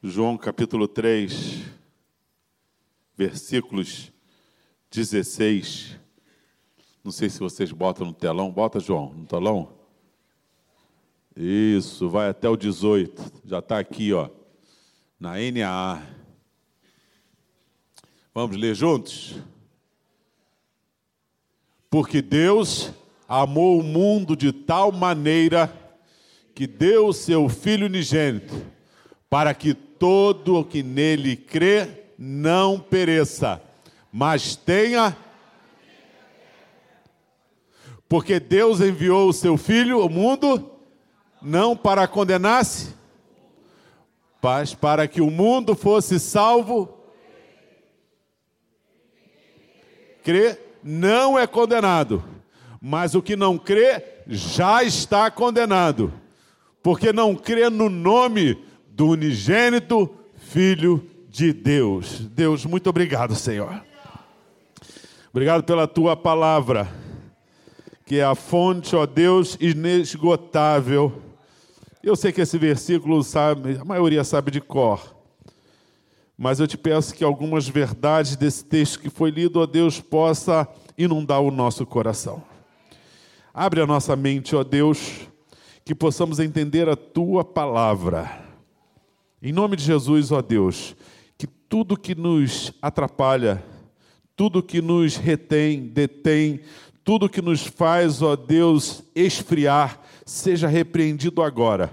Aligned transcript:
João 0.00 0.38
capítulo 0.38 0.86
3, 0.86 1.64
versículos 3.16 4.12
16. 4.92 5.98
Não 7.02 7.10
sei 7.10 7.28
se 7.28 7.40
vocês 7.40 7.72
botam 7.72 8.06
no 8.06 8.12
telão. 8.12 8.48
Bota, 8.48 8.78
João, 8.78 9.12
no 9.12 9.26
telão. 9.26 9.72
Isso, 11.34 12.08
vai 12.08 12.28
até 12.28 12.48
o 12.48 12.56
18. 12.56 13.40
Já 13.44 13.58
está 13.58 13.80
aqui, 13.80 14.12
ó, 14.12 14.30
na 15.18 15.32
NAA. 15.32 16.00
Vamos 18.32 18.56
ler 18.56 18.76
juntos? 18.76 19.34
Porque 21.90 22.22
Deus 22.22 22.92
amou 23.26 23.80
o 23.80 23.82
mundo 23.82 24.36
de 24.36 24.52
tal 24.52 24.92
maneira 24.92 25.76
que 26.54 26.68
deu 26.68 27.12
seu 27.12 27.48
Filho 27.48 27.86
unigênito, 27.86 28.64
para 29.28 29.52
que 29.52 29.87
todo 29.98 30.56
o 30.60 30.64
que 30.64 30.82
nele 30.82 31.36
crê 31.36 31.88
não 32.18 32.78
pereça, 32.78 33.62
mas 34.12 34.56
tenha. 34.56 35.16
Porque 38.08 38.40
Deus 38.40 38.80
enviou 38.80 39.28
o 39.28 39.32
seu 39.32 39.56
Filho 39.56 40.00
ao 40.00 40.08
mundo, 40.08 40.70
não 41.42 41.76
para 41.76 42.08
condenar-se, 42.08 42.94
mas 44.42 44.74
para 44.74 45.06
que 45.06 45.20
o 45.20 45.30
mundo 45.30 45.76
fosse 45.76 46.18
salvo. 46.18 46.88
Crê 50.22 50.58
não 50.82 51.38
é 51.38 51.46
condenado, 51.46 52.24
mas 52.80 53.14
o 53.14 53.22
que 53.22 53.36
não 53.36 53.58
crê 53.58 54.02
já 54.26 54.82
está 54.82 55.30
condenado, 55.30 56.12
porque 56.82 57.12
não 57.12 57.34
crê 57.34 57.68
no 57.68 57.88
nome 57.88 58.67
do 58.98 59.06
unigênito 59.10 60.10
Filho 60.34 61.08
de 61.30 61.52
Deus. 61.52 62.18
Deus, 62.18 62.66
muito 62.66 62.90
obrigado, 62.90 63.32
Senhor. 63.36 63.80
Obrigado 65.30 65.62
pela 65.62 65.86
tua 65.86 66.16
palavra, 66.16 66.90
que 68.04 68.16
é 68.16 68.24
a 68.24 68.34
fonte, 68.34 68.96
ó 68.96 69.06
Deus, 69.06 69.56
inesgotável. 69.60 71.22
Eu 72.02 72.16
sei 72.16 72.32
que 72.32 72.40
esse 72.40 72.58
versículo 72.58 73.22
sabe, 73.22 73.78
a 73.80 73.84
maioria 73.84 74.24
sabe 74.24 74.50
de 74.50 74.60
cor. 74.60 75.14
Mas 76.36 76.58
eu 76.58 76.66
te 76.66 76.76
peço 76.76 77.14
que 77.14 77.22
algumas 77.22 77.68
verdades 77.68 78.34
desse 78.34 78.64
texto 78.64 78.98
que 78.98 79.08
foi 79.08 79.30
lido, 79.30 79.60
ó 79.60 79.66
Deus, 79.66 80.00
possa 80.00 80.66
inundar 80.96 81.40
o 81.40 81.52
nosso 81.52 81.86
coração. 81.86 82.42
Abre 83.54 83.80
a 83.80 83.86
nossa 83.86 84.16
mente, 84.16 84.56
ó 84.56 84.64
Deus, 84.64 85.20
que 85.84 85.94
possamos 85.94 86.40
entender 86.40 86.88
a 86.88 86.96
tua 86.96 87.44
palavra. 87.44 88.47
Em 89.42 89.52
nome 89.52 89.76
de 89.76 89.84
Jesus, 89.84 90.32
ó 90.32 90.42
Deus, 90.42 90.96
que 91.36 91.46
tudo 91.46 91.96
que 91.96 92.14
nos 92.14 92.72
atrapalha, 92.82 93.62
tudo 94.34 94.62
que 94.62 94.80
nos 94.80 95.16
retém, 95.16 95.82
detém, 95.88 96.60
tudo 97.04 97.28
que 97.28 97.40
nos 97.40 97.66
faz, 97.66 98.22
ó 98.22 98.36
Deus, 98.36 99.02
esfriar, 99.14 100.00
seja 100.26 100.68
repreendido 100.68 101.42
agora. 101.42 101.92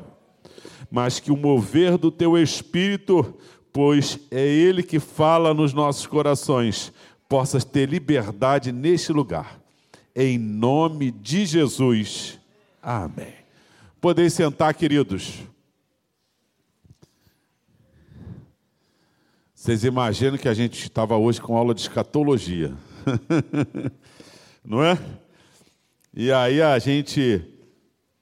Mas 0.91 1.19
que 1.19 1.31
o 1.31 1.37
mover 1.37 1.97
do 1.97 2.11
teu 2.11 2.37
espírito 2.37 3.35
pois 3.75 4.17
é 4.31 4.39
Ele 4.39 4.81
que 4.81 5.01
fala 5.01 5.53
nos 5.53 5.73
nossos 5.73 6.07
corações, 6.07 6.93
possas 7.27 7.65
ter 7.65 7.89
liberdade 7.89 8.71
neste 8.71 9.11
lugar. 9.11 9.59
Em 10.15 10.37
nome 10.37 11.11
de 11.11 11.45
Jesus. 11.45 12.39
Amém. 12.81 13.33
Podem 13.99 14.29
sentar, 14.29 14.73
queridos. 14.73 15.39
Vocês 19.65 19.83
imaginam 19.83 20.37
que 20.37 20.47
a 20.47 20.53
gente 20.53 20.83
estava 20.83 21.17
hoje 21.17 21.41
com 21.41 21.57
aula 21.57 21.73
de 21.73 21.81
escatologia, 21.81 22.71
não 24.63 24.83
é? 24.83 24.95
E 26.13 26.31
aí 26.31 26.61
a 26.61 26.77
gente, 26.77 27.43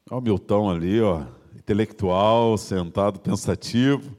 olha 0.09 0.19
o 0.19 0.21
Milton 0.21 0.71
ali, 0.71 1.01
ó, 1.01 1.23
intelectual, 1.53 2.57
sentado, 2.57 3.19
pensativo. 3.19 4.15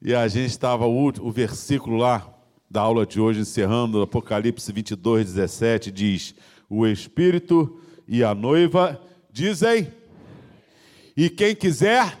E 0.00 0.14
a 0.14 0.26
gente 0.28 0.48
estava, 0.48 0.86
o, 0.86 1.08
o 1.08 1.30
versículo 1.30 1.98
lá 1.98 2.26
da 2.70 2.80
aula 2.80 3.04
de 3.04 3.20
hoje, 3.20 3.40
encerrando, 3.40 4.00
Apocalipse 4.00 4.72
22, 4.72 5.26
17, 5.34 5.90
diz: 5.90 6.34
O 6.70 6.86
Espírito 6.86 7.82
e 8.08 8.24
a 8.24 8.34
noiva 8.34 8.98
dizem, 9.30 9.92
e 11.14 11.28
quem 11.28 11.54
quiser, 11.54 12.18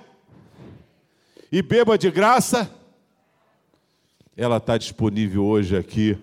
e 1.50 1.62
beba 1.62 1.96
de 1.96 2.10
graça, 2.10 2.70
ela 4.38 4.58
está 4.58 4.78
disponível 4.78 5.44
hoje 5.44 5.76
aqui, 5.76 6.16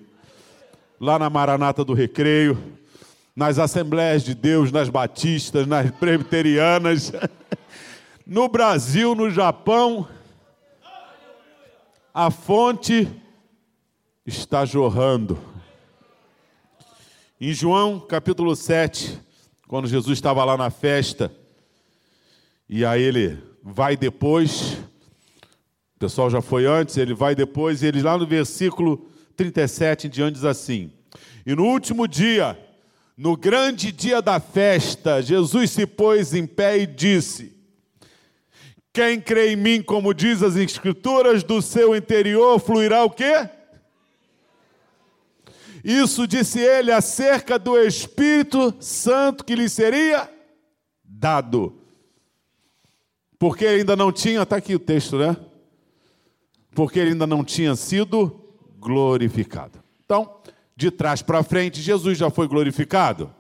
lá 0.98 1.20
na 1.20 1.30
Maranata 1.30 1.84
do 1.84 1.94
Recreio, 1.94 2.58
nas 3.36 3.60
Assembleias 3.60 4.24
de 4.24 4.34
Deus, 4.34 4.72
nas 4.72 4.88
Batistas, 4.88 5.68
nas 5.68 5.92
Presbiterianas, 5.92 7.12
no 8.26 8.48
Brasil, 8.48 9.14
no 9.14 9.30
Japão 9.30 10.08
a 12.14 12.32
fonte 12.32 13.06
está 14.26 14.64
jorrando. 14.64 15.38
Em 17.42 17.52
João 17.52 18.00
capítulo 18.00 18.56
7, 18.56 19.20
quando 19.68 19.90
Jesus 19.90 20.18
estava 20.18 20.46
lá 20.46 20.56
na 20.56 20.70
festa, 20.70 21.30
e 22.70 22.86
aí 22.86 23.02
ele 23.02 23.38
vai 23.62 23.98
depois, 23.98 24.78
o 25.96 26.00
pessoal 26.00 26.30
já 26.30 26.42
foi 26.42 26.66
antes, 26.66 26.98
ele 26.98 27.14
vai 27.14 27.36
depois, 27.36 27.82
e 27.82 27.88
ele 27.88 28.02
lá 28.02 28.18
no 28.18 28.28
versículo 28.28 29.10
37 29.36 30.08
em 30.08 30.10
diante 30.10 30.36
diz 30.36 30.46
assim: 30.46 30.92
E 31.46 31.56
no 31.56 31.66
último 31.66 32.08
dia, 32.08 32.60
no 33.18 33.38
grande 33.38 33.92
dia 33.92 34.22
da 34.22 34.40
festa, 34.40 35.22
Jesus 35.22 35.72
se 35.72 35.86
pôs 35.86 36.34
em 36.34 36.46
pé 36.46 36.80
e 36.80 36.86
disse: 36.86 37.56
quem 38.96 39.20
crê 39.20 39.52
em 39.52 39.56
mim, 39.58 39.82
como 39.82 40.14
diz 40.14 40.42
as 40.42 40.56
escrituras, 40.56 41.44
do 41.44 41.62
seu 41.62 41.94
interior 41.94 42.58
fluirá 42.60 43.04
o 43.04 43.10
quê? 43.10 43.50
Isso 45.84 46.26
disse 46.26 46.62
ele 46.62 46.94
acerca 46.94 47.60
do 47.60 47.78
Espírito 47.78 48.74
Santo 48.80 49.44
que 49.44 49.54
lhe 49.54 49.68
seria 49.68 50.30
dado. 51.04 51.78
Porque 53.38 53.68
ainda 53.68 53.98
não 53.98 54.14
tinha, 54.14 54.44
está 54.44 54.56
aqui 54.56 54.74
o 54.74 54.80
texto, 54.80 55.18
né? 55.18 55.36
Porque 56.76 57.00
ele 57.00 57.12
ainda 57.12 57.26
não 57.26 57.44
tinha 57.44 57.76
sido 57.76 58.40
glorificado. 58.78 59.80
Então, 60.06 60.36
de 60.76 60.92
trás 60.92 61.24
para 61.24 61.42
frente, 61.42 61.82
Jesus 61.82 62.18
já 62.18 62.30
foi 62.30 62.48
glorificado. 62.48 63.34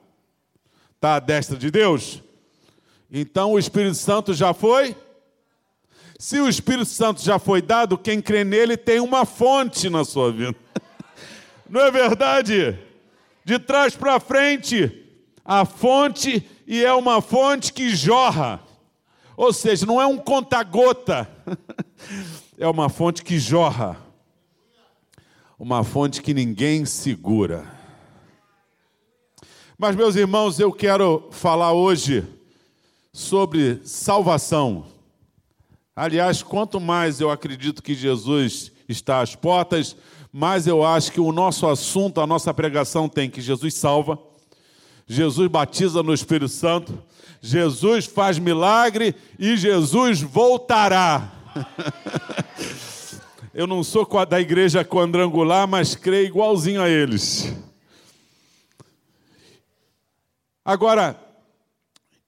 Está 0.96 1.18
à 1.18 1.20
destra 1.20 1.56
de 1.56 1.70
Deus. 1.70 2.24
Então 3.12 3.52
o 3.52 3.60
Espírito 3.60 3.96
Santo 3.96 4.34
já 4.34 4.52
foi 4.54 4.96
se 6.18 6.40
o 6.40 6.48
Espírito 6.48 6.86
Santo 6.86 7.22
já 7.22 7.38
foi 7.38 7.62
dado, 7.62 7.98
quem 7.98 8.22
crê 8.22 8.44
nele 8.44 8.78
tem 8.78 9.00
uma 9.00 9.26
fonte 9.26 9.90
na 9.90 10.06
sua 10.06 10.32
vida. 10.32 10.56
Não 11.70 11.82
é 11.82 11.92
verdade? 11.92 12.80
De 13.44 13.60
trás 13.60 13.96
para 13.96 14.20
frente, 14.20 15.04
a 15.44 15.66
fonte, 15.66 16.48
e 16.66 16.84
é 16.84 16.94
uma 16.94 17.22
fonte 17.22 17.74
que 17.74 17.90
jorra. 17.90 18.62
Ou 19.36 19.52
seja, 19.52 19.86
não 19.86 20.02
é 20.02 20.06
um 20.06 20.18
conta-gota, 20.18 21.30
é 22.58 22.68
uma 22.68 22.90
fonte 22.90 23.24
que 23.24 23.38
jorra. 23.38 23.98
Uma 25.58 25.84
fonte 25.84 26.22
que 26.22 26.34
ninguém 26.34 26.86
segura. 26.86 27.66
Mas, 29.78 29.96
meus 29.96 30.16
irmãos, 30.16 30.60
eu 30.60 30.72
quero 30.72 31.28
falar 31.32 31.74
hoje 31.74 32.26
sobre 33.12 33.82
salvação. 33.84 34.86
Aliás, 35.96 36.44
quanto 36.44 36.80
mais 36.80 37.22
eu 37.22 37.30
acredito 37.30 37.82
que 37.82 37.94
Jesus 37.94 38.72
está 38.88 39.22
às 39.22 39.36
portas, 39.36 39.96
mais 40.32 40.68
eu 40.68 40.86
acho 40.86 41.12
que 41.12 41.22
o 41.22 41.32
nosso 41.32 41.68
assunto, 41.68 42.20
a 42.20 42.28
nossa 42.28 42.54
pregação 42.54 43.08
tem 43.08 43.30
que 43.30 43.42
Jesus 43.42 43.74
salva, 43.76 44.20
Jesus 45.08 45.48
batiza 45.50 46.04
no 46.04 46.14
Espírito 46.14 46.50
Santo, 46.50 46.98
Jesus 47.42 48.06
faz 48.06 48.38
milagre 48.38 49.16
e 49.40 49.56
Jesus 49.56 50.22
voltará. 50.22 51.35
eu 53.54 53.66
não 53.66 53.84
sou 53.84 54.08
da 54.26 54.40
igreja 54.40 54.84
quadrangular, 54.84 55.68
mas 55.68 55.96
creio 55.96 56.28
igualzinho 56.28 56.82
a 56.82 56.90
eles. 56.90 57.54
Agora, 60.64 61.20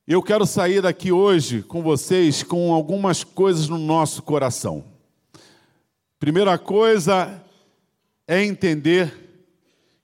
eu 0.07 0.21
quero 0.21 0.45
sair 0.45 0.81
daqui 0.81 1.11
hoje 1.11 1.61
com 1.61 1.81
vocês 1.81 2.43
com 2.43 2.73
algumas 2.73 3.23
coisas 3.23 3.67
no 3.67 3.77
nosso 3.77 4.21
coração. 4.21 4.85
Primeira 6.19 6.57
coisa 6.57 7.43
é 8.27 8.43
entender 8.43 9.13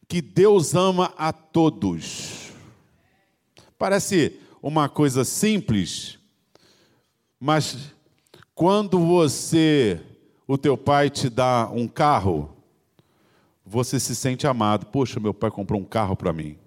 que 0.07 0.21
Deus 0.21 0.75
ama 0.75 1.13
a 1.17 1.31
todos. 1.31 2.51
Parece 3.77 4.39
uma 4.61 4.87
coisa 4.87 5.23
simples, 5.23 6.19
mas 7.39 7.93
quando 8.55 8.99
você 8.99 9.99
o 10.47 10.57
teu 10.57 10.77
pai 10.77 11.09
te 11.09 11.29
dá 11.29 11.69
um 11.73 11.87
carro, 11.87 12.49
você 13.65 13.99
se 13.99 14.15
sente 14.15 14.45
amado. 14.45 14.85
Poxa, 14.85 15.19
meu 15.19 15.33
pai 15.33 15.49
comprou 15.49 15.79
um 15.79 15.85
carro 15.85 16.15
para 16.15 16.33
mim. 16.33 16.57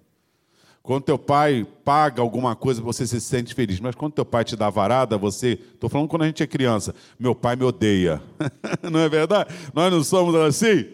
Quando 0.81 1.03
teu 1.03 1.19
pai 1.19 1.67
paga 1.83 2.21
alguma 2.21 2.55
coisa, 2.55 2.81
você 2.81 3.05
se 3.05 3.19
sente 3.19 3.53
feliz. 3.53 3.79
Mas 3.79 3.93
quando 3.93 4.13
teu 4.13 4.25
pai 4.25 4.43
te 4.43 4.55
dá 4.55 4.69
varada, 4.69 5.17
você. 5.17 5.59
Estou 5.73 5.89
falando 5.89 6.07
quando 6.07 6.23
a 6.23 6.27
gente 6.27 6.41
é 6.41 6.47
criança. 6.47 6.95
Meu 7.19 7.35
pai 7.35 7.55
me 7.55 7.63
odeia. 7.65 8.21
não 8.89 9.01
é 9.01 9.09
verdade? 9.09 9.53
Nós 9.73 9.91
não 9.91 10.03
somos 10.03 10.33
assim? 10.35 10.85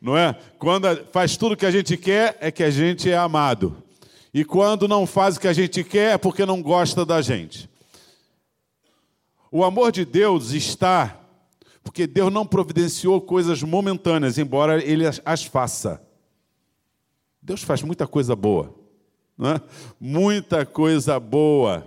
Não 0.00 0.16
é? 0.16 0.36
Quando 0.58 0.86
faz 1.12 1.36
tudo 1.36 1.52
o 1.52 1.56
que 1.56 1.66
a 1.66 1.70
gente 1.70 1.96
quer, 1.96 2.36
é 2.40 2.50
que 2.50 2.62
a 2.62 2.70
gente 2.70 3.10
é 3.10 3.16
amado. 3.16 3.82
E 4.32 4.44
quando 4.44 4.86
não 4.86 5.06
faz 5.06 5.36
o 5.36 5.40
que 5.40 5.48
a 5.48 5.52
gente 5.52 5.82
quer, 5.82 6.14
é 6.14 6.18
porque 6.18 6.44
não 6.46 6.62
gosta 6.62 7.04
da 7.04 7.20
gente. 7.20 7.68
O 9.50 9.64
amor 9.64 9.92
de 9.92 10.04
Deus 10.04 10.52
está 10.52 11.18
porque 11.88 12.06
Deus 12.06 12.30
não 12.30 12.46
providenciou 12.46 13.18
coisas 13.18 13.62
momentâneas, 13.62 14.36
embora 14.36 14.84
Ele 14.84 15.04
as 15.24 15.44
faça. 15.44 16.06
Deus 17.40 17.62
faz 17.62 17.82
muita 17.82 18.06
coisa 18.06 18.36
boa. 18.36 18.74
Né? 19.38 19.58
Muita 19.98 20.66
coisa 20.66 21.18
boa. 21.18 21.86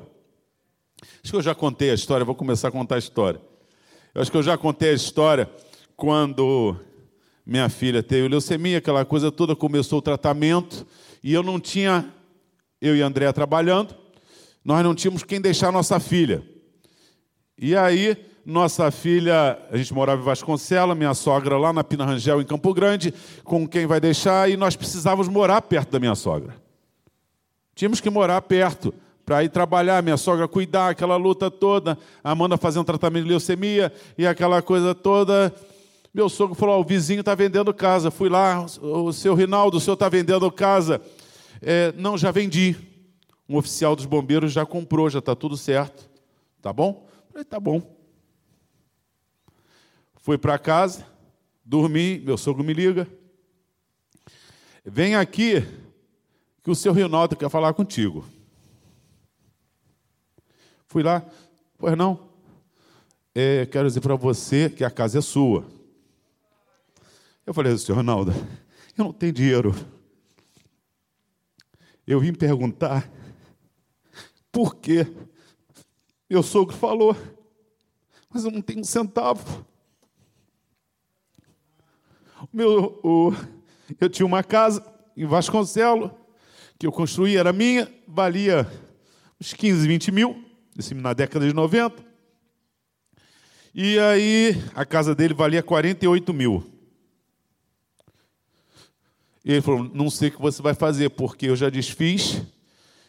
Acho 1.23 1.31
que 1.31 1.35
eu 1.35 1.41
já 1.41 1.53
contei 1.53 1.91
a 1.91 1.93
história, 1.93 2.25
vou 2.25 2.33
começar 2.33 2.69
a 2.69 2.71
contar 2.71 2.95
a 2.95 2.97
história. 2.97 3.39
Eu 4.15 4.23
acho 4.23 4.31
que 4.31 4.37
eu 4.37 4.41
já 4.41 4.57
contei 4.57 4.89
a 4.89 4.93
história 4.93 5.47
quando 5.95 6.75
minha 7.45 7.69
filha 7.69 8.01
teve 8.01 8.27
leucemia, 8.27 8.79
aquela 8.79 9.05
coisa 9.05 9.31
toda, 9.31 9.55
começou 9.55 9.99
o 9.99 10.01
tratamento, 10.01 10.83
e 11.23 11.31
eu 11.31 11.43
não 11.43 11.59
tinha, 11.59 12.11
eu 12.81 12.95
e 12.95 13.01
André 13.03 13.31
trabalhando, 13.31 13.95
nós 14.65 14.83
não 14.83 14.95
tínhamos 14.95 15.23
quem 15.23 15.39
deixar 15.39 15.71
nossa 15.71 15.99
filha. 15.99 16.43
E 17.63 17.75
aí, 17.75 18.17
nossa 18.43 18.89
filha, 18.89 19.59
a 19.69 19.77
gente 19.77 19.93
morava 19.93 20.19
em 20.19 20.25
Vasconcelos, 20.25 20.97
minha 20.97 21.13
sogra 21.13 21.59
lá 21.59 21.71
na 21.71 21.83
Pina 21.83 22.03
Rangel, 22.03 22.41
em 22.41 22.43
Campo 22.43 22.73
Grande, 22.73 23.13
com 23.43 23.67
quem 23.67 23.85
vai 23.85 23.99
deixar, 23.99 24.49
e 24.49 24.57
nós 24.57 24.75
precisávamos 24.75 25.27
morar 25.27 25.61
perto 25.61 25.91
da 25.91 25.99
minha 25.99 26.15
sogra. 26.15 26.55
Tínhamos 27.75 28.01
que 28.01 28.09
morar 28.09 28.41
perto 28.41 28.91
para 29.23 29.43
ir 29.43 29.49
trabalhar, 29.49 30.01
minha 30.01 30.17
sogra 30.17 30.47
cuidar, 30.47 30.89
aquela 30.89 31.17
luta 31.17 31.51
toda, 31.51 31.99
a 32.23 32.31
Amanda 32.31 32.57
fazendo 32.57 32.83
tratamento 32.83 33.25
de 33.25 33.29
leucemia 33.29 33.93
e 34.17 34.25
aquela 34.25 34.59
coisa 34.63 34.95
toda. 34.95 35.53
Meu 36.11 36.29
sogro 36.29 36.55
falou: 36.55 36.79
oh, 36.79 36.81
o 36.81 36.83
vizinho 36.83 37.19
está 37.19 37.35
vendendo 37.35 37.71
casa. 37.71 38.09
Fui 38.09 38.27
lá, 38.27 38.65
o 38.81 39.13
seu 39.13 39.35
Rinaldo, 39.35 39.77
o 39.77 39.79
senhor 39.79 39.93
está 39.93 40.09
vendendo 40.09 40.51
casa. 40.51 40.99
É, 41.61 41.93
não, 41.95 42.17
já 42.17 42.31
vendi. 42.31 42.75
Um 43.47 43.55
oficial 43.55 43.95
dos 43.95 44.07
bombeiros 44.07 44.51
já 44.51 44.65
comprou, 44.65 45.11
já 45.11 45.19
está 45.19 45.35
tudo 45.35 45.55
certo. 45.55 46.09
Tá 46.59 46.73
bom? 46.73 47.10
Falei, 47.31 47.45
tá 47.45 47.59
bom. 47.59 47.81
Fui 50.17 50.37
para 50.37 50.59
casa, 50.59 51.07
dormi, 51.63 52.19
meu 52.19 52.37
sogro 52.37 52.63
me 52.63 52.73
liga. 52.73 53.07
Vem 54.83 55.15
aqui 55.15 55.61
que 56.61 56.69
o 56.69 56.75
seu 56.75 56.91
Rinaldo 56.91 57.37
quer 57.37 57.49
falar 57.49 57.73
contigo. 57.73 58.25
Fui 60.87 61.01
lá, 61.01 61.25
pois 61.77 61.97
não. 61.97 62.29
É, 63.33 63.65
quero 63.65 63.87
dizer 63.87 64.01
para 64.01 64.15
você 64.15 64.69
que 64.69 64.83
a 64.83 64.91
casa 64.91 65.19
é 65.19 65.21
sua. 65.21 65.65
Eu 67.45 67.53
falei, 67.53 67.77
senhor 67.77 67.95
Ronaldo, 67.95 68.31
eu 68.97 69.05
não 69.05 69.13
tenho 69.13 69.31
dinheiro. 69.31 69.73
Eu 72.05 72.19
vim 72.19 72.33
perguntar 72.33 73.09
por 74.51 74.75
que 74.75 75.07
meu 76.31 76.41
sogro 76.41 76.73
falou, 76.73 77.13
mas 78.29 78.45
eu 78.45 78.51
não 78.51 78.61
tenho 78.61 78.79
um 78.79 78.85
centavo. 78.85 79.65
Meu, 82.53 83.01
o, 83.03 83.33
eu 83.99 84.09
tinha 84.09 84.25
uma 84.25 84.41
casa 84.41 84.81
em 85.17 85.25
Vasconcelos, 85.25 86.09
que 86.79 86.87
eu 86.87 86.91
construí 86.91 87.35
era 87.35 87.51
minha, 87.51 87.93
valia 88.07 88.65
uns 89.41 89.51
15, 89.51 89.85
20 89.85 90.11
mil, 90.13 90.45
assim, 90.79 90.93
na 90.93 91.11
década 91.11 91.45
de 91.45 91.53
90. 91.53 92.01
E 93.75 93.99
aí 93.99 94.55
a 94.73 94.85
casa 94.85 95.13
dele 95.13 95.33
valia 95.33 95.61
48 95.61 96.33
mil. 96.33 96.63
E 99.43 99.51
ele 99.51 99.61
falou: 99.61 99.83
Não 99.93 100.09
sei 100.09 100.29
o 100.29 100.31
que 100.31 100.41
você 100.41 100.61
vai 100.61 100.73
fazer, 100.73 101.09
porque 101.09 101.47
eu 101.47 101.57
já 101.57 101.69
desfiz, 101.69 102.41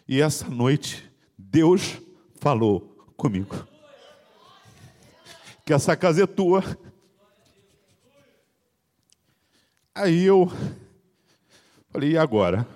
e 0.09 0.21
essa 0.21 0.49
noite 0.49 1.09
Deus 1.39 2.01
falou 2.41 2.92
comigo. 3.23 3.69
Que 5.65 5.73
essa 5.73 5.97
casa 5.97 6.25
é 6.25 6.27
tua. 6.27 6.65
Aí 9.95 10.25
eu 10.25 10.51
falei: 11.89 12.11
E 12.11 12.19
agora? 12.19 12.67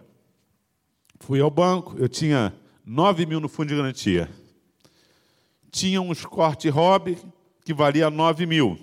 Fui 1.19 1.41
ao 1.41 1.51
banco, 1.51 1.97
eu 1.99 2.09
tinha 2.09 2.55
9 2.85 3.27
mil 3.27 3.41
no 3.41 3.49
fundo 3.49 3.71
de 3.71 3.77
garantia. 3.77 4.31
Tinha 5.73 6.01
uns 6.01 6.25
corte 6.25 6.69
hobby 6.69 7.19
que 7.65 7.75
valia 7.75 8.09
9 8.09 8.47
mil. 8.47 8.79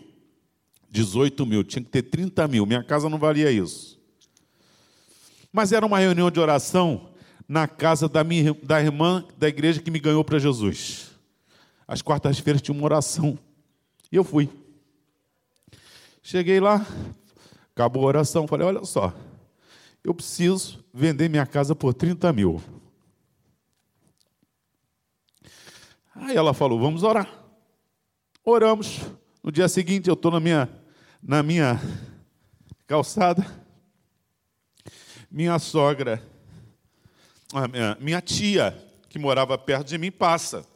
18 0.89 1.45
mil, 1.45 1.63
tinha 1.63 1.81
que 1.81 1.89
ter 1.89 2.01
30 2.01 2.45
mil. 2.49 2.65
Minha 2.65 2.83
casa 2.83 3.07
não 3.07 3.17
valia 3.17 3.49
isso. 3.49 3.97
Mas 5.51 5.71
era 5.71 5.85
uma 5.85 5.99
reunião 5.99 6.29
de 6.29 6.39
oração 6.41 7.09
na 7.47 7.67
casa 7.67 8.09
da, 8.09 8.23
minha, 8.23 8.53
da 8.61 8.81
irmã 8.81 9.25
da 9.37 9.47
igreja 9.47 9.81
que 9.81 9.89
me 9.89 9.99
ganhou 9.99 10.23
para 10.25 10.37
Jesus. 10.37 11.12
Às 11.93 12.01
quartas-feiras 12.01 12.59
tinha 12.59 12.73
uma 12.73 12.85
oração. 12.85 13.37
E 14.11 14.15
eu 14.15 14.23
fui. 14.23 14.49
Cheguei 16.23 16.59
lá, 16.59 16.83
acabou 17.71 18.01
a 18.01 18.07
oração, 18.07 18.47
falei: 18.47 18.65
olha 18.65 18.83
só, 18.83 19.13
eu 20.03 20.11
preciso 20.11 20.83
vender 20.91 21.29
minha 21.29 21.45
casa 21.45 21.75
por 21.75 21.93
30 21.93 22.33
mil. 22.33 22.59
Aí 26.15 26.35
ela 26.35 26.51
falou: 26.51 26.79
vamos 26.79 27.03
orar. 27.03 27.29
Oramos. 28.43 29.01
No 29.43 29.51
dia 29.51 29.69
seguinte, 29.69 30.07
eu 30.07 30.15
estou 30.15 30.31
na 30.31 30.39
minha, 30.39 30.67
na 31.21 31.43
minha 31.43 31.79
calçada. 32.87 33.45
Minha 35.29 35.59
sogra, 35.59 36.23
minha, 37.71 37.97
minha 38.01 38.19
tia, 38.19 38.75
que 39.07 39.19
morava 39.19 39.55
perto 39.59 39.89
de 39.89 39.99
mim, 39.99 40.11
passa. 40.11 40.72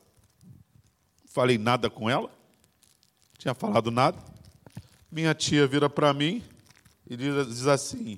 Falei 1.38 1.60
nada 1.60 1.88
com 1.88 2.10
ela, 2.10 2.32
tinha 3.38 3.54
falado 3.54 3.92
nada. 3.92 4.18
Minha 5.12 5.36
tia 5.36 5.68
vira 5.68 5.88
para 5.88 6.12
mim 6.12 6.44
e 7.08 7.16
diz 7.16 7.68
assim: 7.68 8.18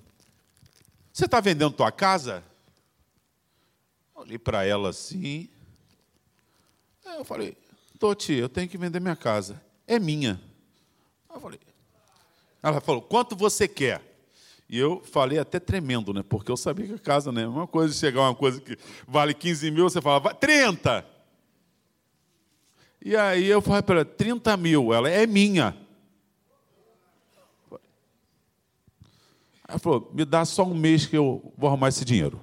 você 1.12 1.26
está 1.26 1.42
vendendo 1.42 1.74
tua 1.76 1.92
casa? 1.92 2.42
Olhei 4.16 4.38
para 4.38 4.66
ela 4.66 4.92
assim. 4.92 5.50
Eu 7.04 7.26
falei, 7.26 7.58
Toti, 8.00 8.32
eu 8.32 8.48
tenho 8.48 8.70
que 8.70 8.78
vender 8.78 9.02
minha 9.02 9.18
casa. 9.18 9.62
É 9.86 10.00
minha. 10.00 10.40
Eu 11.30 11.42
falei. 11.42 11.60
Ela 12.64 12.80
falou, 12.80 13.02
quanto 13.02 13.36
você 13.36 13.68
quer? 13.68 14.02
E 14.70 14.80
eu 14.80 15.04
falei 15.04 15.40
até 15.40 15.60
tremendo, 15.60 16.14
né? 16.14 16.24
Porque 16.24 16.50
eu 16.50 16.56
sabia 16.56 16.88
que 16.88 16.94
a 16.94 16.98
casa, 16.98 17.34
né? 17.34 17.46
Uma 17.46 17.68
coisa 17.68 17.94
chegar 17.94 18.22
uma 18.22 18.36
coisa 18.36 18.62
que 18.62 18.78
vale 19.06 19.34
15 19.34 19.72
mil, 19.72 19.90
você 19.90 20.02
fala, 20.02 20.34
30! 20.34 21.19
E 23.04 23.16
aí 23.16 23.46
eu 23.46 23.62
falei 23.62 23.82
para 23.82 23.96
ela, 23.96 24.06
30 24.06 24.58
mil. 24.58 24.94
Ela 24.94 25.10
é 25.10 25.26
minha. 25.26 25.76
Ela 29.68 29.80
falou: 29.80 30.12
me 30.14 30.26
dá 30.26 30.44
só 30.44 30.64
um 30.64 30.74
mês 30.74 31.06
que 31.06 31.16
eu 31.16 31.54
vou 31.58 31.68
arrumar 31.68 31.90
esse 31.90 32.04
dinheiro. 32.04 32.40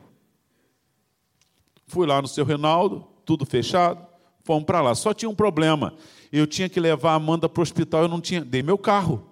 Fui 1.87 2.07
lá 2.07 2.23
no 2.23 2.29
seu 2.29 2.45
Reinaldo, 2.45 3.07
tudo 3.25 3.45
fechado, 3.45 4.05
fomos 4.45 4.65
para 4.65 4.81
lá. 4.81 4.95
Só 4.95 5.13
tinha 5.13 5.29
um 5.29 5.35
problema. 5.35 5.95
Eu 6.33 6.47
tinha 6.47 6.69
que 6.69 6.81
levar 6.81 7.13
a 7.13 7.15
Amanda 7.15 7.49
para 7.49 7.61
o 7.61 7.63
hospital, 7.63 8.03
eu 8.03 8.09
não 8.09 8.21
tinha. 8.21 8.45
Dei 8.45 8.63
meu 8.63 8.79
carro. 8.79 9.31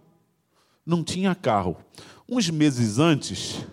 Não 0.85 1.02
tinha 1.02 1.35
carro. 1.35 1.76
Uns 2.28 2.50
meses 2.50 2.99
antes, 2.99 3.66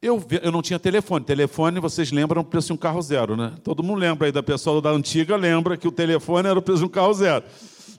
eu, 0.00 0.24
eu 0.42 0.52
não 0.52 0.62
tinha 0.62 0.78
telefone. 0.78 1.24
Telefone, 1.24 1.80
vocês 1.80 2.12
lembram, 2.12 2.42
o 2.42 2.44
preço 2.44 2.68
de 2.68 2.72
um 2.72 2.76
carro 2.76 3.02
zero, 3.02 3.36
né? 3.36 3.54
Todo 3.64 3.82
mundo 3.82 3.98
lembra 3.98 4.28
aí 4.28 4.32
da 4.32 4.42
pessoa 4.42 4.80
da 4.80 4.90
antiga, 4.90 5.36
lembra 5.36 5.76
que 5.76 5.88
o 5.88 5.92
telefone 5.92 6.48
era 6.48 6.58
o 6.58 6.62
preço 6.62 6.80
de 6.80 6.84
um 6.84 6.88
carro 6.88 7.12
zero. 7.14 7.44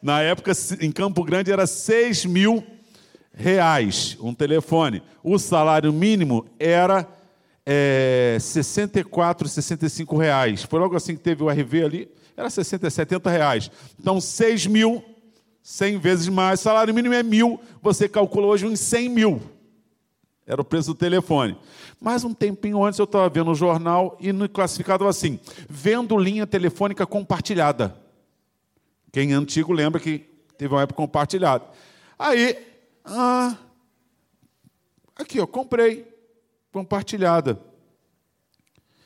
Na 0.02 0.22
época, 0.22 0.54
em 0.80 0.92
Campo 0.92 1.24
Grande, 1.24 1.52
era 1.52 1.68
6 1.68 2.26
mil 2.26 2.64
reais 3.34 4.18
um 4.22 4.34
telefone. 4.34 5.04
O 5.22 5.38
salário 5.38 5.92
mínimo 5.92 6.46
era 6.58 7.06
é, 7.66 8.38
64, 8.40 9.50
65 9.50 10.18
reais. 10.18 10.64
Foi 10.64 10.80
logo 10.80 10.96
assim 10.96 11.16
que 11.16 11.22
teve 11.22 11.44
o 11.44 11.50
RV 11.50 11.84
ali, 11.84 12.12
era 12.38 12.50
60, 12.50 12.90
70 12.90 13.30
reais. 13.30 13.70
Então, 14.00 14.22
6 14.22 14.68
mil, 14.68 15.04
100 15.62 15.98
vezes 15.98 16.28
mais. 16.30 16.62
Salário 16.62 16.94
mínimo 16.94 17.14
é 17.14 17.22
mil, 17.22 17.60
você 17.82 18.08
calcula 18.08 18.48
hoje 18.48 18.66
uns 18.66 18.80
100 18.80 19.10
mil. 19.10 19.59
Era 20.50 20.62
o 20.62 20.66
preço 20.66 20.94
do 20.94 20.96
telefone. 20.96 21.56
Mas 22.02 22.26
um 22.26 22.34
tempinho 22.34 22.84
antes 22.84 23.00
eu 23.00 23.06
estava 23.06 23.30
vendo 23.30 23.52
o 23.52 23.56
jornal 23.56 24.18
e 24.20 24.34
no 24.34 24.50
classificado 24.50 25.08
assim: 25.08 25.40
vendo 25.70 26.18
linha 26.18 26.46
telefônica 26.46 27.06
compartilhada. 27.06 27.96
Quem 29.12 29.32
é 29.32 29.36
antigo 29.36 29.72
lembra 29.72 30.02
que 30.02 30.30
Teve 30.60 30.74
uma 30.74 30.82
época 30.82 30.98
compartilhada. 30.98 31.64
Aí, 32.18 32.68
ah, 33.06 33.58
aqui, 35.16 35.40
ó, 35.40 35.48
comprei. 35.48 36.06
Compartilhada. 36.70 37.58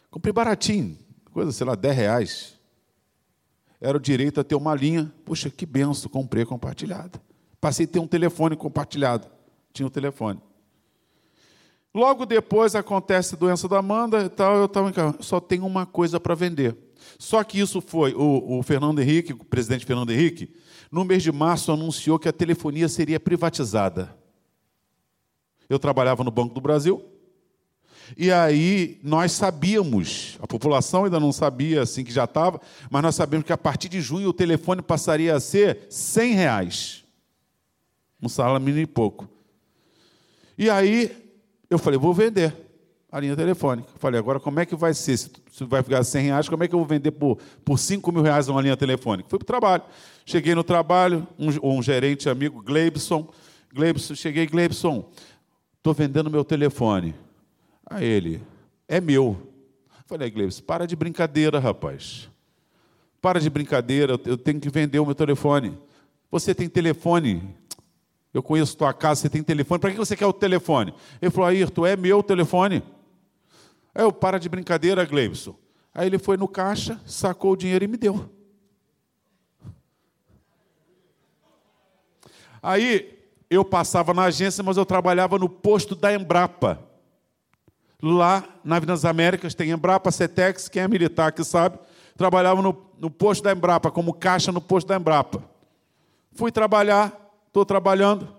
Comprei 0.10 0.34
baratinho. 0.34 0.98
Coisa, 1.32 1.52
sei 1.52 1.68
lá, 1.68 1.76
10 1.76 1.96
reais. 1.96 2.60
Era 3.80 3.96
o 3.96 4.02
direito 4.02 4.42
a 4.42 4.44
ter 4.44 4.56
uma 4.56 4.74
linha. 4.74 5.14
Poxa, 5.24 5.48
que 5.48 5.64
benção, 5.64 6.10
comprei 6.10 6.44
compartilhada. 6.44 7.22
Passei 7.62 7.86
a 7.86 7.88
ter 7.88 8.00
um 8.00 8.08
telefone 8.08 8.56
compartilhado. 8.56 9.28
Tinha 9.72 9.86
um 9.86 9.92
telefone. 9.92 10.42
Logo 11.94 12.26
depois 12.26 12.74
acontece 12.74 13.36
a 13.36 13.38
doença 13.38 13.68
da 13.68 13.78
Amanda 13.78 14.24
e 14.24 14.30
tal, 14.30 14.56
eu 14.56 14.66
estava 14.66 14.90
em 14.90 14.94
casa. 14.94 15.18
Só 15.20 15.40
tenho 15.40 15.66
uma 15.66 15.86
coisa 15.86 16.20
para 16.20 16.34
vender. 16.34 16.76
Só 17.20 17.44
que 17.44 17.60
isso 17.60 17.80
foi, 17.82 18.14
o, 18.16 18.58
o 18.58 18.64
Fernando 18.64 19.00
Henrique, 19.00 19.34
o 19.34 19.46
presidente 19.46 19.86
Fernando 19.86 20.12
Henrique, 20.12 20.56
no 20.92 21.04
mês 21.04 21.22
de 21.22 21.32
março 21.32 21.72
anunciou 21.72 22.18
que 22.18 22.28
a 22.28 22.34
telefonia 22.34 22.90
seria 22.90 23.20
privatizada. 23.20 24.18
Eu 25.70 25.78
trabalhava 25.78 26.24
no 26.24 26.32
Banco 26.32 26.54
do 26.54 26.62
Brasil, 26.62 27.06
e 28.18 28.32
aí 28.32 29.00
nós 29.04 29.32
sabíamos, 29.32 30.38
a 30.42 30.48
população 30.48 31.06
ainda 31.06 31.20
não 31.20 31.32
sabia 31.32 31.82
assim 31.82 32.04
que 32.04 32.12
já 32.12 32.26
estava, 32.26 32.60
mas 32.90 33.04
nós 33.04 33.16
sabíamos 33.16 33.46
que 33.46 33.54
a 33.54 33.58
partir 33.58 33.90
de 33.90 34.02
junho 34.02 34.30
o 34.30 34.34
telefone 34.34 34.82
passaria 34.82 35.36
a 35.36 35.40
ser 35.40 35.86
100 35.90 36.34
reais. 36.34 37.04
Um 38.22 38.30
salário 38.30 38.60
mínimo 38.60 38.84
e 38.84 38.88
pouco. 38.88 39.30
E 40.58 40.70
aí 40.70 41.23
eu 41.70 41.80
falei, 41.80 41.98
vou 41.98 42.14
vender 42.14 42.56
a 43.12 43.20
linha 43.20 43.36
telefônica. 43.36 43.90
Falei, 43.98 44.20
agora 44.20 44.40
como 44.40 44.60
é 44.60 44.66
que 44.66 44.76
vai 44.76 44.94
ser? 44.94 45.18
Se 45.18 45.32
vai 45.62 45.84
ficar 45.84 46.04
100 46.04 46.24
reais, 46.24 46.50
como 46.50 46.64
é 46.64 46.68
que 46.68 46.74
eu 46.74 46.80
vou 46.80 46.88
vender 46.88 47.12
por, 47.12 47.38
por 47.64 47.78
5 47.78 48.12
mil 48.12 48.24
reais 48.24 48.48
uma 48.48 48.60
linha 48.60 48.76
telefônica? 48.76 49.30
Fui 49.30 49.38
para 49.38 49.44
o 49.44 49.46
trabalho. 49.46 49.84
Cheguei 50.26 50.56
no 50.56 50.64
trabalho, 50.64 51.28
um, 51.38 51.78
um 51.78 51.84
gerente 51.84 52.28
amigo, 52.28 52.62
Gleibson. 52.62 53.30
Gleibson, 53.72 54.16
cheguei, 54.16 54.48
Gleibson, 54.48 55.10
estou 55.78 55.94
vendendo 55.94 56.30
meu 56.30 56.44
telefone. 56.44 57.14
A 57.88 58.04
ele, 58.04 58.42
é 58.88 59.00
meu. 59.00 59.52
Falei, 60.08 60.32
Gleibson, 60.32 60.64
para 60.64 60.88
de 60.88 60.96
brincadeira, 60.96 61.60
rapaz. 61.60 62.30
Para 63.22 63.40
de 63.40 63.50
brincadeira, 63.50 64.20
eu 64.26 64.38
tenho 64.38 64.60
que 64.60 64.70
vender 64.70 65.00
o 65.00 65.06
meu 65.06 65.16
telefone. 65.16 65.78
Você 66.32 66.54
tem 66.56 66.68
telefone. 66.68 67.56
Eu 68.34 68.42
conheço 68.42 68.76
tua 68.76 68.94
casa, 68.94 69.22
você 69.22 69.30
tem 69.30 69.44
telefone. 69.44 69.80
Para 69.80 69.92
que 69.92 69.98
você 69.98 70.16
quer 70.16 70.26
o 70.26 70.34
telefone? 70.34 70.94
Ele 71.22 71.30
falou, 71.30 71.50
Ayrton, 71.50 71.86
é 71.86 71.96
meu 71.96 72.24
telefone. 72.24 72.82
Aí 73.94 74.04
eu, 74.04 74.12
para 74.12 74.40
de 74.40 74.50
brincadeira, 74.50 75.06
Gleibson. 75.06 75.56
Aí 75.94 76.08
ele 76.08 76.18
foi 76.18 76.36
no 76.36 76.48
caixa, 76.48 77.00
sacou 77.06 77.52
o 77.52 77.58
dinheiro 77.58 77.86
e 77.86 77.88
me 77.88 77.98
deu. 77.98 78.28
Aí 82.62 83.20
eu 83.50 83.64
passava 83.64 84.14
na 84.14 84.24
agência, 84.24 84.64
mas 84.64 84.78
eu 84.78 84.86
trabalhava 84.86 85.38
no 85.38 85.48
posto 85.48 85.96
da 85.96 86.14
Embrapa. 86.14 86.80
Lá 88.02 88.44
na 88.64 88.78
Avenida 88.78 88.94
das 88.94 89.06
Américas 89.06 89.54
tem 89.54 89.70
Embrapa, 89.70 90.12
Cetex, 90.12 90.68
quem 90.68 90.82
é 90.82 90.88
militar 90.88 91.32
que 91.32 91.44
sabe. 91.44 91.78
Trabalhava 92.18 92.62
no, 92.62 92.76
no 93.00 93.12
posto 93.12 93.44
da 93.44 93.52
Embrapa, 93.52 93.92
como 93.92 94.14
caixa 94.14 94.52
no 94.52 94.60
posto 94.60 94.88
da 94.88 94.96
Embrapa. 94.96 95.44
Fui 96.32 96.52
trabalhar, 96.52 97.23
estou 97.54 97.64
trabalhando, 97.64 98.36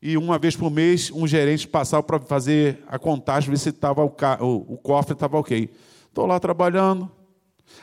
e 0.00 0.16
uma 0.16 0.38
vez 0.38 0.56
por 0.56 0.70
mês 0.70 1.10
um 1.10 1.26
gerente 1.26 1.68
passava 1.68 2.02
para 2.02 2.18
fazer 2.20 2.82
a 2.88 2.98
contagem, 2.98 3.50
ver 3.50 3.58
se 3.58 3.70
tava 3.70 4.02
o, 4.02 4.16
o, 4.40 4.74
o 4.74 4.78
cofre 4.78 5.12
estava 5.12 5.38
ok. 5.38 5.70
Estou 6.08 6.24
lá 6.24 6.40
trabalhando. 6.40 7.12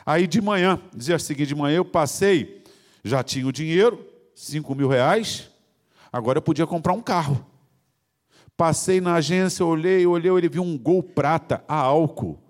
Aí 0.04 0.26
de 0.26 0.40
manhã, 0.40 0.80
dizia 0.92 1.16
seguinte, 1.20 1.46
de 1.46 1.54
manhã 1.54 1.76
eu 1.76 1.84
passei, 1.84 2.64
já 3.04 3.22
tinha 3.22 3.46
o 3.46 3.52
dinheiro, 3.52 4.04
5 4.34 4.74
mil 4.74 4.88
reais, 4.88 5.48
agora 6.12 6.38
eu 6.38 6.42
podia 6.42 6.66
comprar 6.66 6.92
um 6.92 7.00
carro. 7.00 7.46
Passei 8.56 9.00
na 9.00 9.14
agência, 9.14 9.64
olhei, 9.64 10.04
olhei, 10.04 10.32
ele 10.32 10.48
viu 10.48 10.64
um 10.64 10.76
Gol 10.76 11.04
Prata 11.04 11.62
a 11.68 11.76
álcool. 11.76 12.42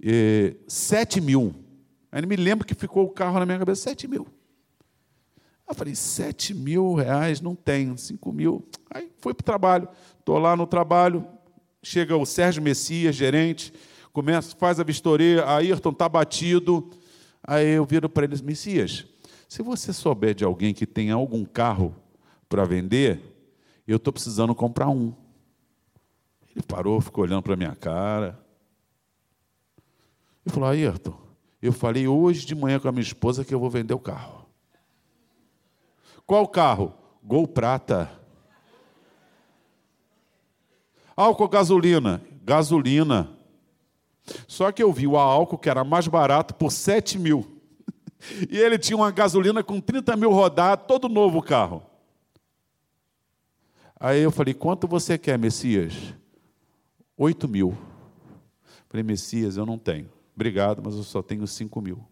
E, 0.00 0.56
7 0.66 1.20
mil. 1.20 1.54
Aí 2.10 2.26
me 2.26 2.34
lembro 2.34 2.66
que 2.66 2.74
ficou 2.74 3.04
o 3.04 3.10
carro 3.10 3.38
na 3.38 3.46
minha 3.46 3.58
cabeça, 3.60 3.82
7 3.82 4.08
mil. 4.08 4.26
Eu 5.70 5.74
falei, 5.74 5.94
sete 5.94 6.52
mil 6.52 6.94
reais 6.94 7.40
não 7.40 7.54
tenho, 7.54 7.96
cinco 7.96 8.32
mil. 8.32 8.68
Aí 8.90 9.08
fui 9.20 9.32
para 9.32 9.42
o 9.42 9.44
trabalho. 9.44 9.88
Estou 10.18 10.36
lá 10.36 10.56
no 10.56 10.66
trabalho, 10.66 11.24
chega 11.80 12.16
o 12.16 12.26
Sérgio 12.26 12.60
Messias, 12.60 13.14
gerente, 13.14 13.72
começa, 14.12 14.56
faz 14.56 14.80
a 14.80 14.82
vistoria, 14.82 15.48
Ayrton 15.48 15.90
está 15.90 16.08
batido. 16.08 16.90
Aí 17.40 17.68
eu 17.68 17.84
viro 17.84 18.08
para 18.08 18.24
eles, 18.24 18.40
Messias, 18.40 19.06
se 19.48 19.62
você 19.62 19.92
souber 19.92 20.34
de 20.34 20.44
alguém 20.44 20.74
que 20.74 20.84
tem 20.84 21.12
algum 21.12 21.44
carro 21.44 21.94
para 22.48 22.64
vender, 22.64 23.20
eu 23.86 23.96
estou 23.96 24.12
precisando 24.12 24.52
comprar 24.56 24.88
um. 24.88 25.14
Ele 26.50 26.64
parou, 26.66 27.00
ficou 27.00 27.22
olhando 27.22 27.42
para 27.42 27.54
a 27.54 27.56
minha 27.56 27.76
cara. 27.76 28.44
Ele 30.44 30.52
falou, 30.52 30.68
Ayrton, 30.68 31.16
eu 31.62 31.72
falei 31.72 32.08
hoje 32.08 32.44
de 32.44 32.56
manhã 32.56 32.80
com 32.80 32.88
a 32.88 32.92
minha 32.92 33.02
esposa 33.02 33.44
que 33.44 33.54
eu 33.54 33.60
vou 33.60 33.70
vender 33.70 33.94
o 33.94 34.00
carro. 34.00 34.39
Qual 36.30 36.46
carro? 36.46 36.94
Gol 37.24 37.48
Prata. 37.48 38.08
Álcool 41.16 41.48
gasolina? 41.48 42.22
Gasolina. 42.44 43.36
Só 44.46 44.70
que 44.70 44.80
eu 44.80 44.92
vi 44.92 45.08
o 45.08 45.16
álcool 45.16 45.58
que 45.58 45.68
era 45.68 45.82
mais 45.82 46.06
barato 46.06 46.54
por 46.54 46.70
7 46.70 47.18
mil. 47.18 47.60
E 48.48 48.58
ele 48.58 48.78
tinha 48.78 48.96
uma 48.96 49.10
gasolina 49.10 49.64
com 49.64 49.80
30 49.80 50.14
mil 50.14 50.30
rodados, 50.30 50.86
todo 50.86 51.08
novo 51.08 51.38
o 51.38 51.42
carro. 51.42 51.82
Aí 53.98 54.20
eu 54.20 54.30
falei, 54.30 54.54
quanto 54.54 54.86
você 54.86 55.18
quer, 55.18 55.36
Messias? 55.36 56.14
8 57.16 57.48
mil. 57.48 57.76
Falei, 58.88 59.02
Messias, 59.02 59.56
eu 59.56 59.66
não 59.66 59.78
tenho. 59.78 60.08
Obrigado, 60.36 60.80
mas 60.84 60.94
eu 60.94 61.02
só 61.02 61.22
tenho 61.22 61.44
5 61.44 61.80
mil. 61.80 62.06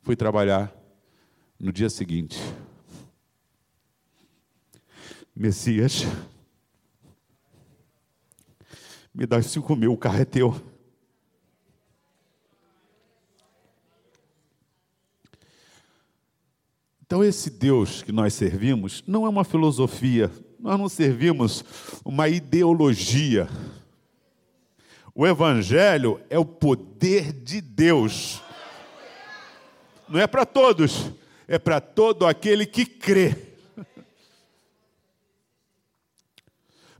Fui 0.00 0.16
trabalhar 0.16 0.72
no 1.60 1.70
dia 1.70 1.90
seguinte. 1.90 2.38
Messias, 5.38 6.04
me 9.14 9.24
dá 9.24 9.40
cinco 9.40 9.76
mil, 9.76 9.92
o 9.92 9.96
carro 9.96 10.20
é 10.20 10.24
teu. 10.24 10.60
Então, 17.00 17.22
esse 17.22 17.50
Deus 17.50 18.02
que 18.02 18.10
nós 18.10 18.34
servimos 18.34 19.04
não 19.06 19.24
é 19.24 19.28
uma 19.28 19.44
filosofia, 19.44 20.28
nós 20.58 20.76
não 20.76 20.88
servimos 20.88 21.64
uma 22.04 22.28
ideologia. 22.28 23.48
O 25.14 25.24
Evangelho 25.24 26.20
é 26.28 26.36
o 26.36 26.44
poder 26.44 27.32
de 27.32 27.60
Deus. 27.60 28.42
Não 30.08 30.18
é 30.18 30.26
para 30.26 30.44
todos, 30.44 31.12
é 31.46 31.60
para 31.60 31.80
todo 31.80 32.26
aquele 32.26 32.66
que 32.66 32.84
crê. 32.84 33.47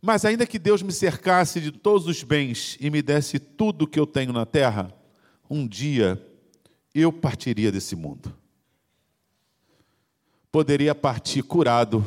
Mas 0.01 0.25
ainda 0.25 0.47
que 0.47 0.59
Deus 0.59 0.83
me 0.83 0.93
cercasse 0.93 1.61
de 1.61 1.73
todos 1.73 2.07
os 2.07 2.23
bens 2.23 2.77
e 2.81 2.89
me 2.89 3.03
desse 3.03 3.39
tudo 3.39 3.87
que 3.87 3.99
eu 3.99 4.07
tenho 4.07 4.33
na 4.33 4.47
terra, 4.47 4.95
um 5.51 5.67
dia 5.67 6.25
eu 6.95 7.13
partiria 7.13 7.73
desse 7.73 7.97
mundo. 7.97 8.33
Poderia 10.51 10.95
partir 10.95 11.43
curado, 11.43 12.05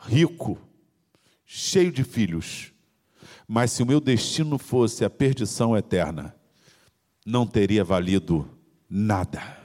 rico, 0.00 0.58
cheio 1.44 1.92
de 1.92 2.02
filhos, 2.02 2.72
mas 3.46 3.70
se 3.72 3.82
o 3.82 3.86
meu 3.86 4.00
destino 4.00 4.58
fosse 4.58 5.04
a 5.04 5.10
perdição 5.10 5.76
eterna, 5.76 6.34
não 7.24 7.46
teria 7.46 7.84
valido 7.84 8.48
nada. 8.88 9.64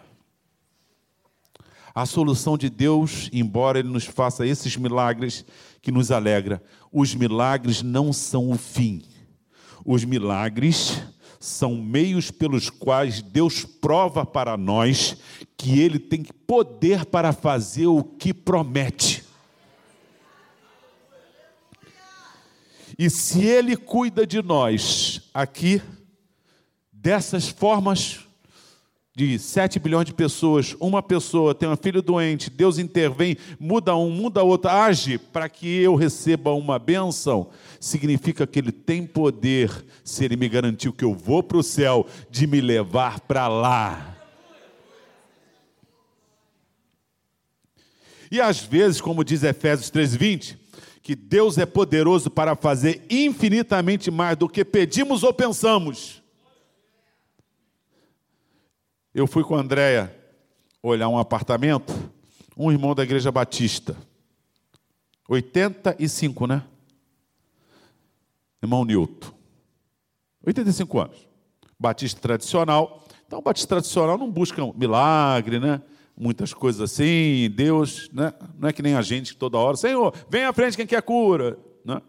A 1.95 2.05
solução 2.05 2.57
de 2.57 2.69
Deus, 2.69 3.29
embora 3.33 3.79
Ele 3.79 3.89
nos 3.89 4.05
faça 4.05 4.45
esses 4.45 4.77
milagres 4.77 5.45
que 5.81 5.91
nos 5.91 6.11
alegra, 6.11 6.61
os 6.91 7.15
milagres 7.15 7.81
não 7.81 8.11
são 8.11 8.51
o 8.51 8.57
fim. 8.57 9.03
Os 9.85 10.03
milagres 10.03 11.01
são 11.39 11.75
meios 11.75 12.29
pelos 12.29 12.69
quais 12.69 13.21
Deus 13.21 13.63
prova 13.63 14.25
para 14.25 14.57
nós 14.57 15.17
que 15.55 15.79
Ele 15.79 15.97
tem 15.97 16.23
poder 16.23 17.05
para 17.05 17.31
fazer 17.31 17.87
o 17.87 18.03
que 18.03 18.33
promete. 18.33 19.23
E 22.97 23.09
se 23.09 23.45
Ele 23.45 23.77
cuida 23.77 24.27
de 24.27 24.41
nós 24.41 25.29
aqui, 25.33 25.81
dessas 26.91 27.47
formas, 27.47 28.27
de 29.19 29.37
7 29.37 29.79
bilhões 29.79 30.05
de 30.05 30.13
pessoas, 30.13 30.77
uma 30.79 31.03
pessoa 31.03 31.53
tem 31.53 31.67
um 31.67 31.75
filho 31.75 32.01
doente, 32.01 32.49
Deus 32.49 32.77
intervém, 32.77 33.35
muda 33.59 33.93
um, 33.93 34.09
muda 34.09 34.41
outro, 34.43 34.71
age 34.71 35.17
para 35.17 35.49
que 35.49 35.67
eu 35.67 35.93
receba 35.93 36.53
uma 36.53 36.79
bênção, 36.79 37.49
significa 37.81 38.47
que 38.47 38.59
Ele 38.59 38.71
tem 38.71 39.05
poder, 39.05 39.85
se 40.05 40.23
Ele 40.23 40.37
me 40.37 40.47
garantiu 40.47 40.93
que 40.93 41.03
eu 41.03 41.13
vou 41.13 41.43
para 41.43 41.57
o 41.57 41.63
céu, 41.63 42.07
de 42.31 42.47
me 42.47 42.61
levar 42.61 43.19
para 43.19 43.49
lá. 43.49 44.15
E 48.31 48.39
às 48.39 48.61
vezes, 48.61 49.01
como 49.01 49.21
diz 49.21 49.43
Efésios 49.43 49.91
3:20, 49.91 50.55
que 51.01 51.13
Deus 51.13 51.57
é 51.57 51.65
poderoso 51.65 52.29
para 52.29 52.55
fazer 52.55 53.05
infinitamente 53.09 54.09
mais 54.09 54.37
do 54.37 54.47
que 54.47 54.63
pedimos 54.63 55.23
ou 55.23 55.33
pensamos. 55.33 56.18
Eu 59.19 59.27
fui 59.27 59.43
com 59.43 59.53
a 59.53 59.59
Andréia 59.59 60.15
olhar 60.81 61.09
um 61.09 61.17
apartamento, 61.17 61.93
um 62.55 62.71
irmão 62.71 62.95
da 62.95 63.03
igreja 63.03 63.29
batista. 63.29 63.93
85, 65.27 66.47
né? 66.47 66.63
Irmão 68.63 68.85
Nilton. 68.85 69.27
85 70.47 70.99
anos. 71.01 71.27
Batista 71.77 72.21
tradicional. 72.21 73.03
Então, 73.27 73.41
batista 73.41 73.67
tradicional 73.67 74.17
não 74.17 74.31
busca 74.31 74.65
milagre, 74.73 75.59
né? 75.59 75.81
Muitas 76.15 76.53
coisas 76.53 76.79
assim. 76.79 77.51
Deus, 77.53 78.09
né? 78.13 78.33
Não 78.57 78.69
é 78.69 78.71
que 78.73 78.81
nem 78.81 78.95
a 78.95 79.01
gente 79.01 79.33
que 79.33 79.37
toda 79.37 79.57
hora, 79.57 79.75
Senhor, 79.75 80.15
vem 80.29 80.45
à 80.45 80.53
frente 80.53 80.77
quem 80.77 80.87
quer 80.87 81.01
cura. 81.01 81.59
Né? 81.83 82.01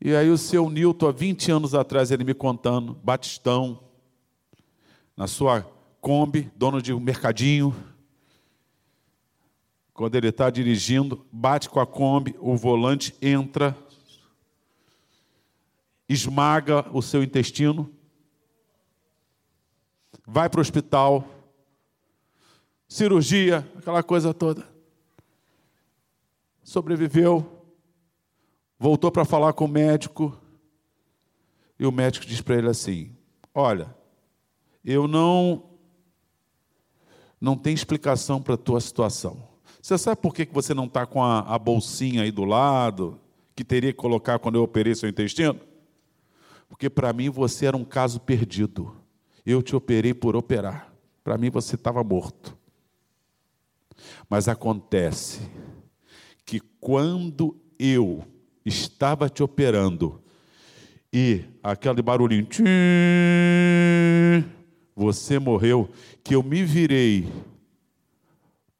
E 0.00 0.16
aí 0.16 0.28
o 0.30 0.36
seu 0.36 0.68
Nilton, 0.68 1.06
há 1.06 1.12
20 1.12 1.52
anos 1.52 1.76
atrás, 1.76 2.10
ele 2.10 2.24
me 2.24 2.34
contando, 2.34 2.92
batistão, 3.04 3.84
na 5.16 5.28
sua 5.28 5.75
Kombi, 6.06 6.48
dono 6.54 6.80
de 6.80 6.92
um 6.92 7.00
mercadinho. 7.00 7.74
Quando 9.92 10.14
ele 10.14 10.28
está 10.28 10.48
dirigindo, 10.50 11.26
bate 11.32 11.68
com 11.68 11.80
a 11.80 11.86
Kombi, 11.86 12.36
o 12.38 12.56
volante 12.56 13.12
entra 13.20 13.76
esmaga 16.08 16.88
o 16.96 17.02
seu 17.02 17.24
intestino, 17.24 17.92
vai 20.24 20.48
para 20.48 20.58
o 20.58 20.60
hospital, 20.60 21.24
cirurgia, 22.86 23.68
aquela 23.76 24.00
coisa 24.00 24.32
toda. 24.32 24.64
Sobreviveu, 26.62 27.64
voltou 28.78 29.10
para 29.10 29.24
falar 29.24 29.54
com 29.54 29.64
o 29.64 29.68
médico, 29.68 30.40
e 31.76 31.84
o 31.84 31.90
médico 31.90 32.24
diz 32.24 32.40
para 32.40 32.54
ele 32.54 32.68
assim: 32.68 33.12
Olha, 33.52 33.92
eu 34.84 35.08
não 35.08 35.74
não 37.46 37.56
tenho 37.56 37.74
explicação 37.74 38.42
para 38.42 38.54
a 38.54 38.58
tua 38.58 38.80
situação. 38.80 39.38
Você 39.80 39.96
sabe 39.96 40.20
por 40.20 40.34
que 40.34 40.48
você 40.52 40.74
não 40.74 40.86
está 40.86 41.06
com 41.06 41.22
a, 41.22 41.38
a 41.42 41.56
bolsinha 41.56 42.22
aí 42.22 42.32
do 42.32 42.44
lado, 42.44 43.20
que 43.54 43.62
teria 43.62 43.92
que 43.92 43.98
colocar 43.98 44.40
quando 44.40 44.56
eu 44.56 44.64
operei 44.64 44.96
seu 44.96 45.08
intestino? 45.08 45.56
Porque 46.68 46.90
para 46.90 47.12
mim 47.12 47.30
você 47.30 47.66
era 47.66 47.76
um 47.76 47.84
caso 47.84 48.18
perdido. 48.18 48.96
Eu 49.46 49.62
te 49.62 49.76
operei 49.76 50.12
por 50.12 50.34
operar. 50.34 50.92
Para 51.22 51.38
mim 51.38 51.48
você 51.48 51.76
estava 51.76 52.02
morto. 52.02 52.58
Mas 54.28 54.48
acontece 54.48 55.40
que 56.44 56.58
quando 56.80 57.56
eu 57.78 58.24
estava 58.64 59.28
te 59.28 59.40
operando 59.44 60.20
e 61.12 61.44
aquele 61.62 62.02
barulhinho, 62.02 62.44
tchim, 62.46 62.64
você 64.96 65.38
morreu, 65.38 65.88
que 66.24 66.34
eu 66.34 66.42
me 66.42 66.64
virei 66.64 67.30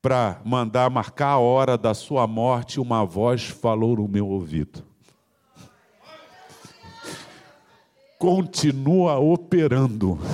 para 0.03 0.41
mandar 0.45 0.91
marcar 0.91 1.33
a 1.33 1.39
hora 1.39 1.77
da 1.77 1.93
sua 1.93 2.27
morte, 2.27 2.81
uma 2.81 3.05
voz 3.05 3.45
falou 3.45 3.97
no 3.97 4.09
meu 4.09 4.27
ouvido. 4.27 4.83
continua 8.19 9.19
operando. 9.19 10.19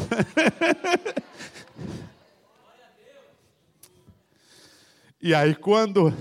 e 5.21 5.35
aí, 5.35 5.55
quando 5.55 6.13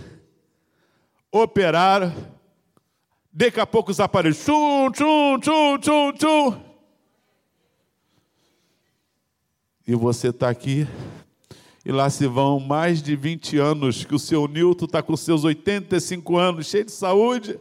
operaram, 1.32 2.14
daqui 3.32 3.60
a 3.60 3.66
pouco 3.66 3.92
os 3.92 4.00
aparelhos, 4.00 4.44
tchum, 4.44 4.92
tchum, 4.92 5.40
tchum, 5.40 5.78
tchum, 5.80 6.14
tchum. 6.14 6.71
E 9.88 9.96
você 9.96 10.30
está 10.30 10.50
aqui, 10.50 10.88
e 11.84 11.92
lá 11.92 12.10
se 12.10 12.28
vão 12.28 12.60
mais 12.60 13.02
de 13.02 13.16
20 13.16 13.58
anos 13.58 14.06
que 14.06 14.14
o 14.14 14.20
seu 14.20 14.48
Newton 14.48 14.86
está 14.86 15.02
com 15.02 15.18
seus 15.18 15.44
85 15.44 16.38
anos, 16.38 16.68
cheio 16.68 16.86
de 16.86 16.92
saúde, 16.92 17.60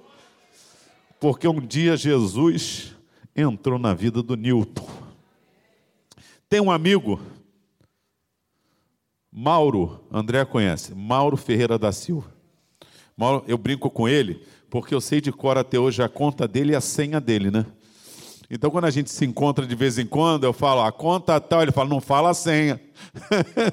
porque 1.19 1.49
um 1.49 1.61
dia 1.61 1.97
Jesus 1.97 2.95
entrou 3.35 3.79
na 3.79 3.95
vida 3.95 4.23
do 4.23 4.37
Newton. 4.37 4.87
Tem 6.49 6.61
um 6.61 6.71
amigo, 6.71 7.19
Mauro, 9.33 10.05
André 10.13 10.45
conhece, 10.45 10.95
Mauro 10.95 11.37
Ferreira 11.37 11.79
da 11.79 11.91
Silva. 11.91 12.35
Mauro, 13.17 13.45
eu 13.47 13.57
brinco 13.57 13.89
com 13.89 14.09
ele, 14.09 14.45
porque 14.69 14.95
eu 14.95 15.01
sei 15.01 15.21
de 15.21 15.33
cor 15.33 15.57
até 15.57 15.79
hoje 15.79 16.03
a 16.03 16.09
conta 16.09 16.47
dele 16.47 16.73
e 16.73 16.77
a 16.77 16.81
senha 16.81 17.21
dele, 17.21 17.51
né? 17.51 17.65
Então, 18.53 18.69
quando 18.69 18.87
a 18.87 18.91
gente 18.91 19.11
se 19.11 19.25
encontra 19.25 19.65
de 19.65 19.75
vez 19.77 19.97
em 19.97 20.05
quando, 20.05 20.43
eu 20.43 20.53
falo, 20.53 20.83
a 20.83 20.91
conta 20.91 21.41
tal, 21.41 21.63
ele 21.63 21.71
fala, 21.71 21.89
não 21.89 22.01
fala 22.01 22.31
a 22.31 22.35
senha. 22.35 22.81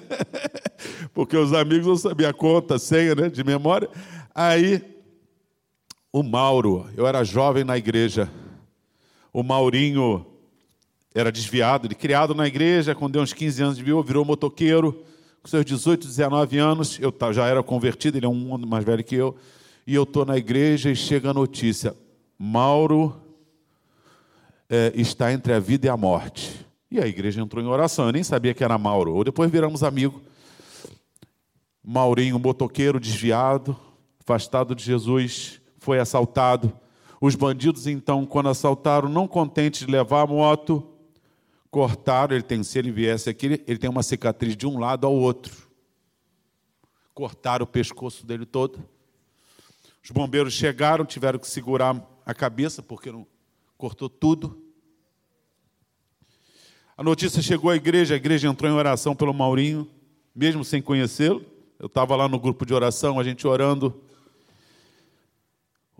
porque 1.15 1.35
os 1.35 1.51
amigos 1.51 1.87
não 1.87 1.95
sabiam 1.97 2.29
a 2.29 2.33
conta, 2.33 2.75
a 2.75 2.79
senha, 2.79 3.15
né, 3.15 3.27
de 3.27 3.43
memória. 3.43 3.89
Aí, 4.35 4.83
o 6.13 6.21
Mauro, 6.21 6.87
eu 6.95 7.07
era 7.07 7.23
jovem 7.23 7.63
na 7.63 7.75
igreja, 7.75 8.31
o 9.33 9.41
Maurinho 9.41 10.23
era 11.13 11.31
desviado, 11.31 11.87
ele 11.87 11.95
criado 11.95 12.35
na 12.35 12.45
igreja, 12.45 12.93
quando 12.93 13.13
deu 13.13 13.23
uns 13.23 13.33
15 13.33 13.63
anos 13.63 13.77
de 13.77 13.83
vida, 13.83 13.99
virou 14.03 14.23
motoqueiro, 14.23 15.03
com 15.41 15.49
seus 15.49 15.65
18, 15.65 16.05
19 16.05 16.59
anos, 16.59 16.99
eu 16.99 17.11
já 17.33 17.47
era 17.47 17.63
convertido, 17.63 18.19
ele 18.19 18.27
é 18.27 18.29
um 18.29 18.53
ano 18.53 18.67
mais 18.67 18.85
velho 18.85 19.03
que 19.03 19.15
eu, 19.15 19.35
e 19.87 19.95
eu 19.95 20.03
estou 20.03 20.23
na 20.23 20.37
igreja 20.37 20.91
e 20.91 20.95
chega 20.95 21.31
a 21.31 21.33
notícia, 21.33 21.95
Mauro 22.37 23.26
é, 24.69 24.91
está 24.95 25.31
entre 25.31 25.53
a 25.53 25.59
vida 25.59 25.87
e 25.87 25.89
a 25.89 25.97
morte. 25.97 26.65
E 26.89 26.99
a 26.99 27.07
igreja 27.07 27.41
entrou 27.41 27.63
em 27.63 27.67
oração, 27.67 28.05
eu 28.05 28.11
nem 28.11 28.23
sabia 28.23 28.53
que 28.53 28.63
era 28.63 28.77
Mauro, 28.77 29.13
ou 29.13 29.23
depois 29.23 29.51
viramos 29.51 29.83
amigos. 29.83 30.21
Maurinho, 31.83 32.39
motoqueiro, 32.39 32.99
desviado, 32.99 33.77
afastado 34.19 34.75
de 34.75 34.83
Jesus, 34.83 35.61
foi 35.77 35.99
assaltado, 35.99 36.73
os 37.19 37.35
bandidos, 37.35 37.87
então, 37.87 38.25
quando 38.25 38.49
assaltaram, 38.49 39.09
não 39.09 39.27
contentes 39.27 39.85
de 39.85 39.91
levar 39.91 40.21
a 40.21 40.27
moto, 40.27 40.87
cortaram. 41.71 42.35
Ele 42.35 42.43
tem, 42.43 42.61
se 42.63 42.77
ele 42.77 42.91
viesse 42.91 43.29
aqui, 43.29 43.63
ele 43.67 43.77
tem 43.77 43.89
uma 43.89 44.03
cicatriz 44.03 44.55
de 44.55 44.67
um 44.67 44.79
lado 44.79 45.07
ao 45.07 45.13
outro. 45.13 45.67
Cortaram 47.13 47.63
o 47.63 47.67
pescoço 47.67 48.25
dele 48.25 48.45
todo. 48.45 48.83
Os 50.03 50.11
bombeiros 50.11 50.53
chegaram, 50.53 51.05
tiveram 51.05 51.39
que 51.39 51.47
segurar 51.47 51.99
a 52.25 52.33
cabeça, 52.33 52.83
porque 52.83 53.11
não 53.11 53.25
cortou 53.77 54.09
tudo. 54.09 54.61
A 56.97 57.03
notícia 57.03 57.41
chegou 57.41 57.69
à 57.69 57.75
igreja, 57.75 58.15
a 58.15 58.17
igreja 58.17 58.47
entrou 58.47 58.71
em 58.71 58.73
oração 58.73 59.15
pelo 59.15 59.33
Maurinho, 59.33 59.87
mesmo 60.35 60.65
sem 60.65 60.81
conhecê-lo. 60.81 61.45
Eu 61.79 61.85
estava 61.85 62.15
lá 62.15 62.27
no 62.27 62.39
grupo 62.39 62.65
de 62.65 62.73
oração, 62.73 63.19
a 63.19 63.23
gente 63.23 63.45
orando 63.45 64.01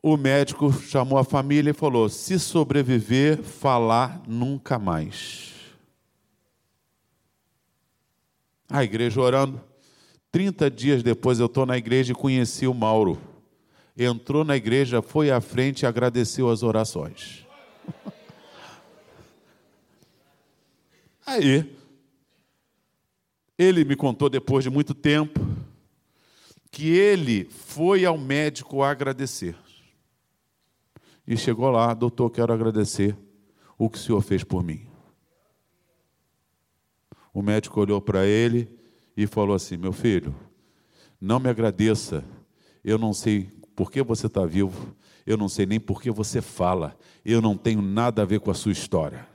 o 0.01 0.15
médico 0.15 0.71
chamou 0.71 1.17
a 1.17 1.23
família 1.23 1.71
e 1.71 1.73
falou: 1.73 2.07
se 2.07 2.39
sobreviver, 2.39 3.41
falar 3.41 4.21
nunca 4.27 4.77
mais. 4.77 5.53
A 8.69 8.83
igreja 8.83 9.21
orando. 9.21 9.61
30 10.31 10.69
dias 10.69 11.01
depois 11.01 11.39
eu 11.39 11.45
estou 11.45 11.65
na 11.65 11.77
igreja 11.77 12.11
e 12.11 12.15
conheci 12.15 12.67
o 12.67 12.73
Mauro. 12.73 13.19
Entrou 13.97 14.43
na 14.43 14.55
igreja, 14.55 15.01
foi 15.01 15.31
à 15.31 15.41
frente 15.41 15.81
e 15.81 15.85
agradeceu 15.85 16.49
as 16.49 16.61
orações. 16.61 17.46
Aí, 21.27 21.77
ele 23.57 23.83
me 23.83 23.97
contou 23.97 24.29
depois 24.29 24.63
de 24.63 24.69
muito 24.69 24.93
tempo 24.93 25.37
que 26.71 26.89
ele 26.89 27.43
foi 27.49 28.05
ao 28.05 28.17
médico 28.17 28.81
agradecer. 28.81 29.57
E 31.27 31.35
chegou 31.35 31.69
lá, 31.69 31.93
doutor, 31.93 32.29
quero 32.29 32.53
agradecer 32.53 33.13
o 33.77 33.89
que 33.89 33.97
o 33.97 34.01
senhor 34.01 34.21
fez 34.21 34.41
por 34.45 34.63
mim. 34.63 34.87
O 37.33 37.41
médico 37.41 37.81
olhou 37.81 37.99
para 37.99 38.25
ele 38.25 38.69
e 39.15 39.27
falou 39.27 39.53
assim: 39.53 39.75
Meu 39.75 39.91
filho, 39.91 40.33
não 41.19 41.41
me 41.41 41.49
agradeça, 41.49 42.23
eu 42.85 42.97
não 42.97 43.11
sei 43.11 43.51
por 43.75 43.91
que 43.91 44.01
você 44.01 44.27
está 44.27 44.45
vivo, 44.45 44.95
eu 45.25 45.35
não 45.35 45.49
sei 45.49 45.65
nem 45.65 45.79
por 45.79 46.01
que 46.01 46.09
você 46.09 46.41
fala, 46.41 46.97
eu 47.25 47.41
não 47.41 47.57
tenho 47.57 47.81
nada 47.81 48.21
a 48.21 48.25
ver 48.25 48.39
com 48.39 48.49
a 48.49 48.53
sua 48.53 48.71
história. 48.71 49.27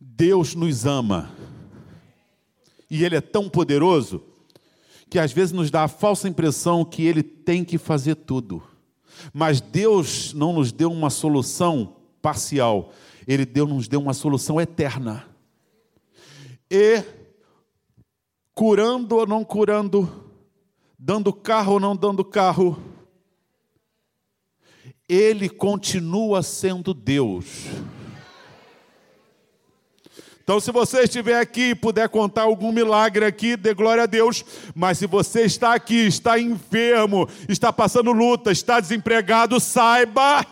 Deus 0.00 0.54
nos 0.54 0.84
ama, 0.86 1.32
e 2.90 3.04
Ele 3.04 3.16
é 3.16 3.20
tão 3.20 3.48
poderoso 3.48 4.22
que 5.08 5.18
às 5.18 5.32
vezes 5.32 5.52
nos 5.52 5.70
dá 5.70 5.84
a 5.84 5.88
falsa 5.88 6.28
impressão 6.28 6.84
que 6.84 7.04
ele 7.04 7.22
tem 7.22 7.64
que 7.64 7.78
fazer 7.78 8.16
tudo. 8.16 8.62
Mas 9.32 9.60
Deus 9.60 10.34
não 10.34 10.52
nos 10.52 10.72
deu 10.72 10.90
uma 10.90 11.10
solução 11.10 11.96
parcial, 12.20 12.92
ele 13.26 13.46
deu, 13.46 13.66
nos 13.66 13.88
deu 13.88 14.00
uma 14.00 14.12
solução 14.12 14.60
eterna. 14.60 15.26
E 16.70 17.02
curando 18.54 19.16
ou 19.16 19.26
não 19.26 19.44
curando, 19.44 20.30
dando 20.98 21.32
carro 21.32 21.74
ou 21.74 21.80
não 21.80 21.96
dando 21.96 22.24
carro, 22.24 22.78
ele 25.08 25.48
continua 25.48 26.42
sendo 26.42 26.92
Deus. 26.92 27.64
Então, 30.46 30.60
se 30.60 30.70
você 30.70 31.00
estiver 31.00 31.40
aqui 31.40 31.70
e 31.70 31.74
puder 31.74 32.08
contar 32.08 32.42
algum 32.42 32.70
milagre 32.70 33.24
aqui, 33.26 33.56
dê 33.56 33.74
glória 33.74 34.04
a 34.04 34.06
Deus. 34.06 34.44
Mas 34.76 34.96
se 34.96 35.04
você 35.04 35.42
está 35.42 35.74
aqui, 35.74 36.06
está 36.06 36.38
enfermo, 36.38 37.28
está 37.48 37.72
passando 37.72 38.12
luta, 38.12 38.52
está 38.52 38.78
desempregado, 38.78 39.58
saiba 39.58 40.46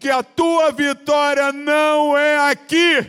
que 0.00 0.10
a 0.10 0.24
tua 0.24 0.72
vitória 0.72 1.52
não 1.52 2.18
é 2.18 2.50
aqui. 2.50 3.06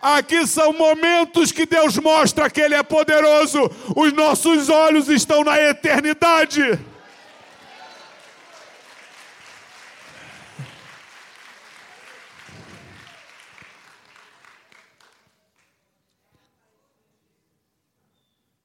Aqui 0.00 0.46
são 0.46 0.72
momentos 0.72 1.50
que 1.50 1.66
Deus 1.66 1.98
mostra 1.98 2.48
que 2.48 2.60
Ele 2.60 2.76
é 2.76 2.82
poderoso. 2.84 3.68
Os 3.96 4.12
nossos 4.12 4.68
olhos 4.68 5.08
estão 5.08 5.42
na 5.42 5.60
eternidade. 5.60 6.78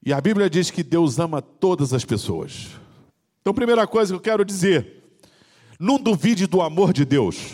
E 0.06 0.14
a 0.14 0.22
Bíblia 0.22 0.48
diz 0.48 0.70
que 0.70 0.84
Deus 0.84 1.18
ama 1.18 1.42
todas 1.42 1.92
as 1.92 2.06
pessoas. 2.06 2.68
Então, 3.42 3.54
primeira 3.56 3.88
coisa 3.88 4.14
que 4.14 4.18
eu 4.18 4.22
quero 4.22 4.46
dizer: 4.46 5.04
não 5.80 5.98
duvide 5.98 6.46
do 6.46 6.62
amor 6.62 6.94
de 6.94 7.04
Deus. 7.04 7.54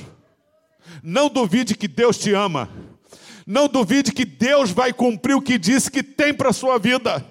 Não 1.01 1.29
duvide 1.29 1.75
que 1.75 1.87
Deus 1.87 2.17
te 2.17 2.33
ama. 2.33 2.69
Não 3.47 3.67
duvide 3.67 4.11
que 4.11 4.25
Deus 4.25 4.69
vai 4.69 4.91
cumprir 4.91 5.33
o 5.33 5.41
que 5.41 5.57
disse 5.57 5.89
que 5.89 6.03
tem 6.03 6.33
para 6.33 6.49
a 6.49 6.53
sua 6.53 6.77
vida. 6.77 7.25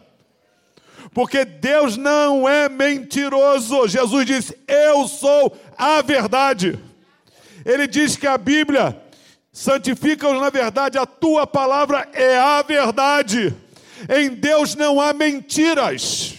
Porque 1.13 1.45
Deus 1.45 1.97
não 1.97 2.49
é 2.49 2.69
mentiroso. 2.69 3.89
Jesus 3.89 4.25
disse: 4.25 4.59
Eu 4.67 5.07
sou 5.07 5.55
a 5.77 6.01
verdade. 6.01 6.79
Ele 7.65 7.87
diz 7.87 8.17
que 8.17 8.27
a 8.27 8.39
Bíblia 8.39 8.99
santifica-os 9.53 10.41
na 10.41 10.49
verdade, 10.49 10.97
a 10.97 11.05
tua 11.05 11.47
palavra 11.47 12.09
é 12.15 12.39
a 12.39 12.63
verdade. 12.63 13.55
Em 14.09 14.31
Deus 14.31 14.75
não 14.75 15.01
há 15.01 15.13
mentiras. 15.13 16.37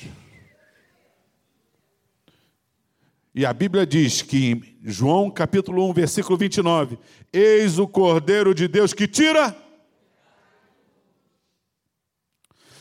E 3.34 3.45
a 3.45 3.54
Bíblia 3.54 3.86
diz 3.86 4.21
que 4.21 4.52
em 4.52 4.78
João 4.84 5.32
capítulo 5.32 5.89
1, 5.89 5.93
versículo 5.93 6.38
29, 6.38 7.00
eis 7.32 7.80
o 7.80 7.88
Cordeiro 7.88 8.54
de 8.54 8.67
Deus 8.67 8.93
que 8.93 9.08
tira. 9.08 9.56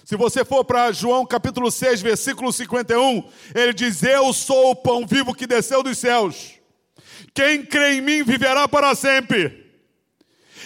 Se 0.04 0.16
você 0.16 0.44
for 0.44 0.64
para 0.64 0.90
João 0.90 1.24
capítulo 1.24 1.70
6, 1.70 2.02
versículo 2.02 2.52
51, 2.52 3.30
ele 3.54 3.72
diz: 3.72 4.02
Eu 4.02 4.32
sou 4.32 4.72
o 4.72 4.76
pão 4.76 5.06
vivo 5.06 5.32
que 5.32 5.46
desceu 5.46 5.84
dos 5.84 5.98
céus. 5.98 6.54
Quem 7.32 7.64
crê 7.64 7.98
em 7.98 8.00
mim 8.00 8.24
viverá 8.24 8.66
para 8.66 8.92
sempre. 8.96 9.70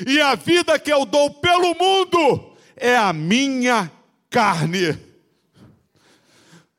E 0.07 0.18
a 0.18 0.35
vida 0.35 0.79
que 0.79 0.90
eu 0.90 1.05
dou 1.05 1.31
pelo 1.35 1.74
mundo 1.74 2.57
é 2.74 2.96
a 2.96 3.12
minha 3.12 3.92
carne. 4.35 4.99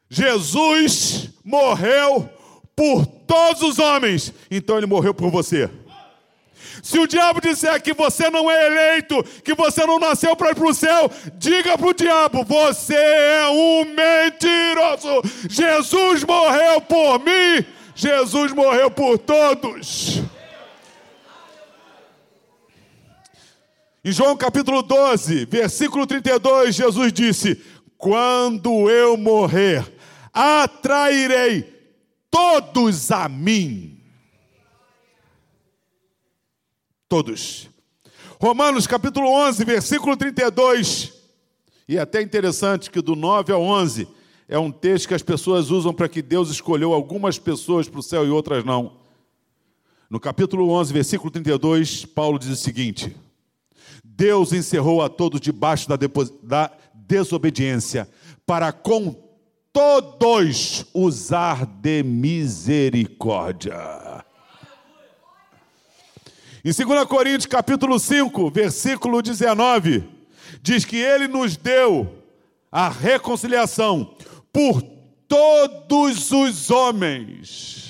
Jesus 0.09 1.29
morreu 1.41 2.29
por 2.75 3.05
todos 3.05 3.61
os 3.61 3.79
homens, 3.79 4.33
então 4.51 4.77
ele 4.77 4.85
morreu 4.85 5.13
por 5.13 5.31
você. 5.31 5.69
Se 6.83 6.99
o 6.99 7.07
diabo 7.07 7.39
disser 7.39 7.81
que 7.81 7.93
você 7.93 8.29
não 8.29 8.51
é 8.51 8.67
eleito, 8.67 9.23
que 9.41 9.53
você 9.55 9.85
não 9.85 9.97
nasceu 9.97 10.35
para 10.35 10.51
ir 10.51 10.55
para 10.55 10.67
o 10.67 10.73
céu, 10.73 11.09
diga 11.35 11.77
para 11.77 11.87
o 11.87 11.93
diabo: 11.93 12.43
você 12.43 12.93
é 12.93 13.47
um 13.47 13.85
mentiroso. 13.85 15.21
Jesus 15.49 16.25
morreu 16.25 16.81
por 16.81 17.19
mim, 17.19 17.65
Jesus 17.95 18.51
morreu 18.51 18.91
por 18.91 19.17
todos. 19.17 20.21
Em 24.07 24.11
João 24.11 24.37
capítulo 24.37 24.83
12, 24.83 25.45
versículo 25.45 26.05
32, 26.05 26.75
Jesus 26.75 27.11
disse: 27.11 27.59
Quando 27.97 28.87
eu 28.87 29.17
morrer, 29.17 29.83
atrairei 30.31 31.63
todos 32.29 33.09
a 33.09 33.27
mim. 33.27 33.99
Todos. 37.09 37.67
Romanos 38.39 38.85
capítulo 38.85 39.27
11, 39.27 39.65
versículo 39.65 40.15
32. 40.15 41.11
E 41.87 41.97
é 41.97 42.01
até 42.01 42.21
interessante 42.21 42.91
que 42.91 43.01
do 43.01 43.15
9 43.15 43.53
ao 43.53 43.61
11 43.63 44.07
é 44.47 44.59
um 44.59 44.71
texto 44.71 45.07
que 45.07 45.15
as 45.15 45.23
pessoas 45.23 45.71
usam 45.71 45.91
para 45.91 46.07
que 46.07 46.21
Deus 46.21 46.51
escolheu 46.51 46.93
algumas 46.93 47.39
pessoas 47.39 47.89
para 47.89 48.01
o 48.01 48.03
céu 48.03 48.23
e 48.23 48.29
outras 48.29 48.63
não. 48.63 48.97
No 50.07 50.19
capítulo 50.19 50.69
11, 50.69 50.93
versículo 50.93 51.31
32, 51.31 52.05
Paulo 52.05 52.37
diz 52.37 52.49
o 52.49 52.55
seguinte: 52.55 53.24
Deus 54.15 54.53
encerrou 54.53 55.01
a 55.01 55.09
todos 55.09 55.41
debaixo 55.41 55.89
da, 55.89 55.97
da 56.41 56.71
desobediência, 56.93 58.09
para 58.45 58.71
com 58.71 59.13
todos 59.73 60.85
usar 60.93 61.65
de 61.65 62.01
misericórdia. 62.01 63.75
Em 66.63 66.71
2 66.71 67.05
Coríntios 67.05 67.45
capítulo 67.45 67.99
5, 67.99 68.49
versículo 68.49 69.21
19, 69.21 70.03
diz 70.61 70.85
que 70.85 70.95
ele 70.95 71.27
nos 71.27 71.57
deu 71.57 72.23
a 72.71 72.87
reconciliação 72.87 74.15
por 74.51 74.81
todos 75.27 76.31
os 76.31 76.71
homens 76.71 77.84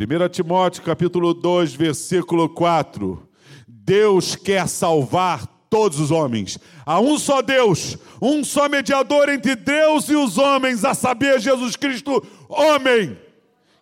1 0.00 0.28
Timóteo 0.30 0.82
capítulo 0.82 1.34
2, 1.34 1.74
versículo 1.74 2.48
4. 2.48 3.22
Deus 3.68 4.34
quer 4.34 4.66
salvar 4.66 5.46
todos 5.68 6.00
os 6.00 6.10
homens. 6.10 6.58
Há 6.86 6.98
um 6.98 7.18
só 7.18 7.42
Deus, 7.42 7.98
um 8.20 8.42
só 8.42 8.66
mediador 8.66 9.28
entre 9.28 9.54
Deus 9.54 10.08
e 10.08 10.16
os 10.16 10.38
homens, 10.38 10.86
a 10.86 10.94
saber, 10.94 11.38
Jesus 11.38 11.76
Cristo, 11.76 12.26
homem, 12.48 13.18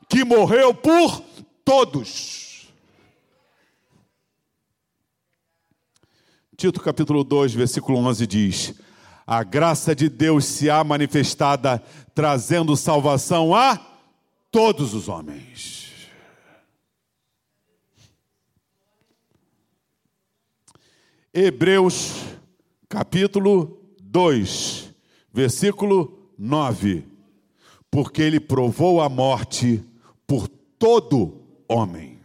que 0.08 0.24
morreu 0.24 0.74
por 0.74 1.22
todos. 1.64 2.66
Tito 6.56 6.80
capítulo 6.80 7.22
2, 7.22 7.54
versículo 7.54 7.96
11 7.98 8.26
diz: 8.26 8.74
A 9.24 9.44
graça 9.44 9.94
de 9.94 10.08
Deus 10.08 10.46
se 10.46 10.68
há 10.68 10.82
manifestada, 10.82 11.80
trazendo 12.12 12.76
salvação 12.76 13.54
a 13.54 13.78
todos 14.50 14.94
os 14.94 15.08
homens. 15.08 15.87
Hebreus 21.32 22.24
capítulo 22.88 23.80
2, 24.00 24.94
versículo 25.32 26.30
9. 26.38 27.04
Porque 27.90 28.22
ele 28.22 28.40
provou 28.40 29.00
a 29.00 29.08
morte 29.08 29.82
por 30.26 30.48
todo 30.48 31.42
homem. 31.68 32.18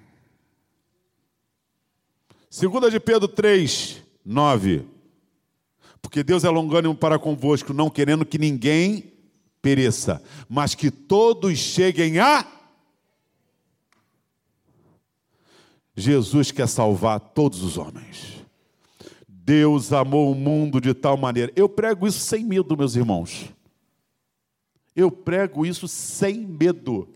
Segunda 2.49 2.89
de 2.89 2.99
Pedro 2.99 3.27
3, 3.27 4.01
9. 4.25 4.85
Porque 6.01 6.23
Deus 6.23 6.43
é 6.43 6.49
longânimo 6.49 6.95
para 6.95 7.17
convosco, 7.17 7.73
não 7.73 7.89
querendo 7.89 8.25
que 8.25 8.37
ninguém 8.37 9.11
pereça, 9.61 10.21
mas 10.49 10.75
que 10.75 10.91
todos 10.91 11.57
cheguem 11.57 12.19
a 12.19 12.45
Jesus 15.95 16.51
quer 16.51 16.67
salvar 16.67 17.19
todos 17.19 17.61
os 17.61 17.77
homens. 17.77 18.42
Deus 19.45 19.91
amou 19.91 20.31
o 20.31 20.35
mundo 20.35 20.79
de 20.79 20.93
tal 20.93 21.17
maneira. 21.17 21.51
Eu 21.53 21.67
prego 21.67 22.07
isso 22.07 22.19
sem 22.19 22.45
medo, 22.45 22.77
meus 22.77 22.95
irmãos. 22.95 23.49
Eu 24.95 25.11
prego 25.11 25.65
isso 25.65 25.85
sem 25.85 26.39
medo. 26.39 27.09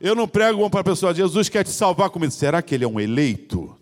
Eu 0.00 0.14
não 0.14 0.26
prego 0.26 0.68
para 0.70 0.80
a 0.80 0.84
pessoa, 0.84 1.14
Jesus 1.14 1.50
quer 1.50 1.64
te 1.64 1.70
salvar 1.70 2.08
comigo. 2.08 2.32
Será 2.32 2.62
que 2.62 2.74
ele 2.74 2.84
é 2.84 2.88
um 2.88 2.98
eleito? 2.98 3.76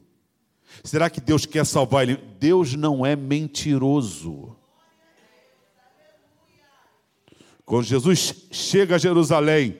Será 0.82 1.08
que 1.08 1.20
Deus 1.20 1.46
quer 1.46 1.64
salvar 1.64 2.02
ele? 2.08 2.16
Deus 2.40 2.74
não 2.74 3.06
é 3.06 3.14
mentiroso. 3.14 4.56
Quando 7.64 7.84
Jesus 7.84 8.48
chega 8.50 8.96
a 8.96 8.98
Jerusalém, 8.98 9.78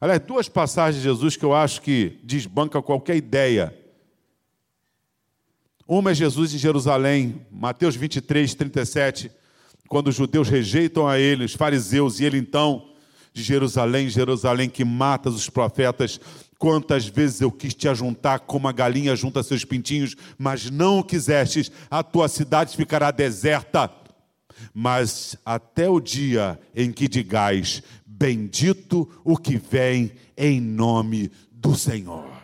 aliás, 0.00 0.20
duas 0.20 0.48
passagens 0.48 1.00
de 1.00 1.08
Jesus 1.08 1.36
que 1.36 1.44
eu 1.44 1.54
acho 1.54 1.80
que 1.80 2.18
desbanca 2.24 2.82
qualquer 2.82 3.16
ideia 3.16 3.76
uma 5.88 6.10
é 6.10 6.14
Jesus 6.14 6.52
em 6.54 6.58
Jerusalém, 6.58 7.46
Mateus 7.50 7.96
23, 7.96 8.54
37, 8.54 9.30
quando 9.88 10.08
os 10.08 10.14
judeus 10.14 10.46
rejeitam 10.46 11.08
a 11.08 11.18
ele, 11.18 11.46
os 11.46 11.54
fariseus, 11.54 12.20
e 12.20 12.26
ele 12.26 12.36
então 12.36 12.90
de 13.32 13.42
Jerusalém, 13.42 14.10
Jerusalém, 14.10 14.68
que 14.68 14.84
matas 14.84 15.34
os 15.34 15.48
profetas. 15.48 16.20
Quantas 16.58 17.06
vezes 17.06 17.40
eu 17.40 17.50
quis 17.50 17.72
te 17.72 17.88
ajuntar 17.88 18.40
como 18.40 18.68
a 18.68 18.72
galinha 18.72 19.16
junta 19.16 19.42
seus 19.42 19.64
pintinhos, 19.64 20.14
mas 20.36 20.70
não 20.70 20.98
o 20.98 21.04
quisestes, 21.04 21.72
a 21.90 22.02
tua 22.02 22.28
cidade 22.28 22.76
ficará 22.76 23.10
deserta. 23.10 23.90
Mas 24.74 25.38
até 25.42 25.88
o 25.88 26.00
dia 26.00 26.60
em 26.74 26.92
que 26.92 27.08
digais: 27.08 27.82
Bendito 28.04 29.08
o 29.24 29.38
que 29.38 29.56
vem 29.56 30.12
em 30.36 30.60
nome 30.60 31.30
do 31.50 31.74
Senhor. 31.74 32.37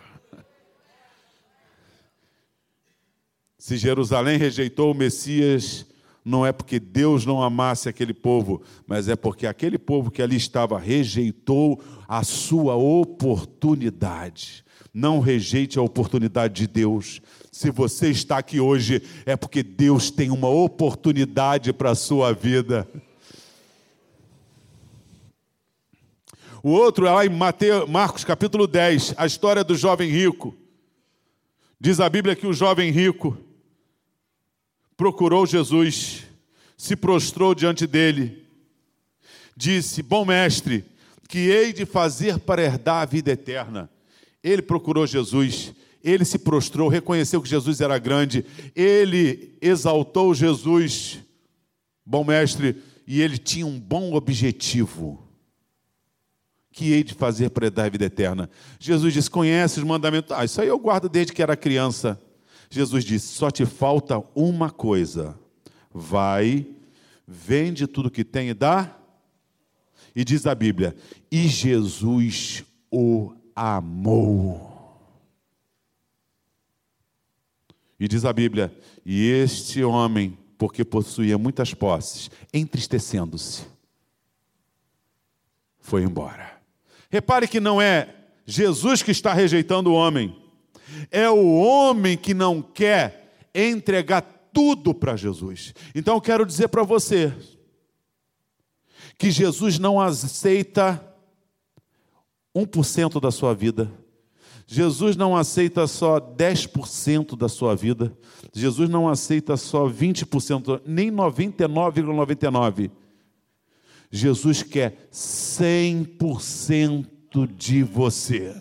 Se 3.64 3.78
Jerusalém 3.78 4.36
rejeitou 4.36 4.92
o 4.92 4.94
Messias, 4.94 5.86
não 6.22 6.44
é 6.44 6.52
porque 6.52 6.78
Deus 6.78 7.24
não 7.24 7.42
amasse 7.42 7.88
aquele 7.88 8.12
povo, 8.12 8.60
mas 8.86 9.08
é 9.08 9.16
porque 9.16 9.46
aquele 9.46 9.78
povo 9.78 10.10
que 10.10 10.20
ali 10.20 10.36
estava 10.36 10.78
rejeitou 10.78 11.82
a 12.06 12.22
sua 12.22 12.74
oportunidade. 12.74 14.62
Não 14.92 15.18
rejeite 15.18 15.78
a 15.78 15.82
oportunidade 15.82 16.52
de 16.52 16.66
Deus. 16.66 17.22
Se 17.50 17.70
você 17.70 18.10
está 18.10 18.36
aqui 18.36 18.60
hoje, 18.60 19.02
é 19.24 19.34
porque 19.34 19.62
Deus 19.62 20.10
tem 20.10 20.30
uma 20.30 20.50
oportunidade 20.50 21.72
para 21.72 21.92
a 21.92 21.94
sua 21.94 22.34
vida. 22.34 22.86
O 26.62 26.68
outro 26.68 27.06
é 27.06 27.10
lá 27.10 27.24
em 27.24 27.30
Mateus, 27.30 27.88
Marcos 27.88 28.24
capítulo 28.24 28.66
10, 28.66 29.14
a 29.16 29.24
história 29.24 29.64
do 29.64 29.74
jovem 29.74 30.10
rico. 30.10 30.54
Diz 31.80 31.98
a 31.98 32.10
Bíblia 32.10 32.36
que 32.36 32.46
o 32.46 32.52
jovem 32.52 32.90
rico 32.90 33.38
procurou 34.96 35.46
Jesus, 35.46 36.24
se 36.76 36.96
prostrou 36.96 37.54
diante 37.54 37.86
dele, 37.86 38.44
disse: 39.56 40.02
Bom 40.02 40.24
mestre, 40.24 40.84
que 41.28 41.38
hei 41.38 41.72
de 41.72 41.84
fazer 41.84 42.38
para 42.38 42.62
herdar 42.62 43.02
a 43.02 43.06
vida 43.06 43.32
eterna? 43.32 43.90
Ele 44.42 44.62
procurou 44.62 45.06
Jesus, 45.06 45.72
ele 46.02 46.24
se 46.24 46.38
prostrou, 46.38 46.88
reconheceu 46.88 47.40
que 47.40 47.48
Jesus 47.48 47.80
era 47.80 47.98
grande, 47.98 48.44
ele 48.76 49.56
exaltou 49.60 50.34
Jesus, 50.34 51.18
bom 52.04 52.24
mestre, 52.24 52.76
e 53.06 53.20
ele 53.20 53.38
tinha 53.38 53.66
um 53.66 53.80
bom 53.80 54.14
objetivo. 54.14 55.22
Que 56.70 56.92
hei 56.92 57.04
de 57.04 57.14
fazer 57.14 57.50
para 57.50 57.66
herdar 57.66 57.86
a 57.86 57.88
vida 57.88 58.04
eterna? 58.04 58.50
Jesus 58.80 59.14
disse: 59.14 59.30
Conhece 59.30 59.78
os 59.78 59.86
mandamentos? 59.86 60.32
Ah, 60.32 60.44
isso 60.44 60.60
aí 60.60 60.68
eu 60.68 60.78
guardo 60.78 61.08
desde 61.08 61.32
que 61.32 61.42
era 61.42 61.56
criança. 61.56 62.20
Jesus 62.74 63.04
disse: 63.04 63.28
só 63.28 63.52
te 63.52 63.64
falta 63.64 64.22
uma 64.34 64.68
coisa. 64.68 65.38
Vai, 65.92 66.66
vende 67.24 67.86
tudo 67.86 68.10
que 68.10 68.24
tem 68.24 68.48
e 68.48 68.54
dá. 68.54 68.98
E 70.14 70.24
diz 70.24 70.44
a 70.44 70.54
Bíblia: 70.56 70.96
e 71.30 71.46
Jesus 71.46 72.64
o 72.90 73.32
amou. 73.54 74.72
E 77.98 78.08
diz 78.08 78.24
a 78.24 78.32
Bíblia: 78.32 78.76
e 79.06 79.30
este 79.30 79.84
homem, 79.84 80.36
porque 80.58 80.84
possuía 80.84 81.38
muitas 81.38 81.72
posses, 81.72 82.28
entristecendo-se, 82.52 83.66
foi 85.78 86.02
embora. 86.02 86.60
Repare 87.08 87.46
que 87.46 87.60
não 87.60 87.80
é 87.80 88.12
Jesus 88.44 89.00
que 89.00 89.12
está 89.12 89.32
rejeitando 89.32 89.92
o 89.92 89.94
homem 89.94 90.43
é 91.10 91.28
o 91.28 91.56
homem 91.56 92.16
que 92.16 92.34
não 92.34 92.62
quer 92.62 93.48
entregar 93.54 94.22
tudo 94.52 94.94
para 94.94 95.16
Jesus. 95.16 95.74
Então 95.94 96.14
eu 96.14 96.20
quero 96.20 96.46
dizer 96.46 96.68
para 96.68 96.82
você 96.82 97.32
que 99.18 99.30
Jesus 99.30 99.78
não 99.78 100.00
aceita 100.00 101.04
1% 102.54 103.20
da 103.20 103.30
sua 103.30 103.54
vida. 103.54 103.90
Jesus 104.66 105.14
não 105.16 105.36
aceita 105.36 105.86
só 105.86 106.18
10% 106.18 107.36
da 107.36 107.48
sua 107.48 107.76
vida. 107.76 108.16
Jesus 108.52 108.88
não 108.88 109.08
aceita 109.08 109.56
só 109.56 109.88
20%, 109.88 110.80
nem 110.86 111.10
99,99. 111.10 112.90
Jesus 114.10 114.62
quer 114.62 115.08
100% 115.12 117.06
de 117.56 117.82
você. 117.82 118.54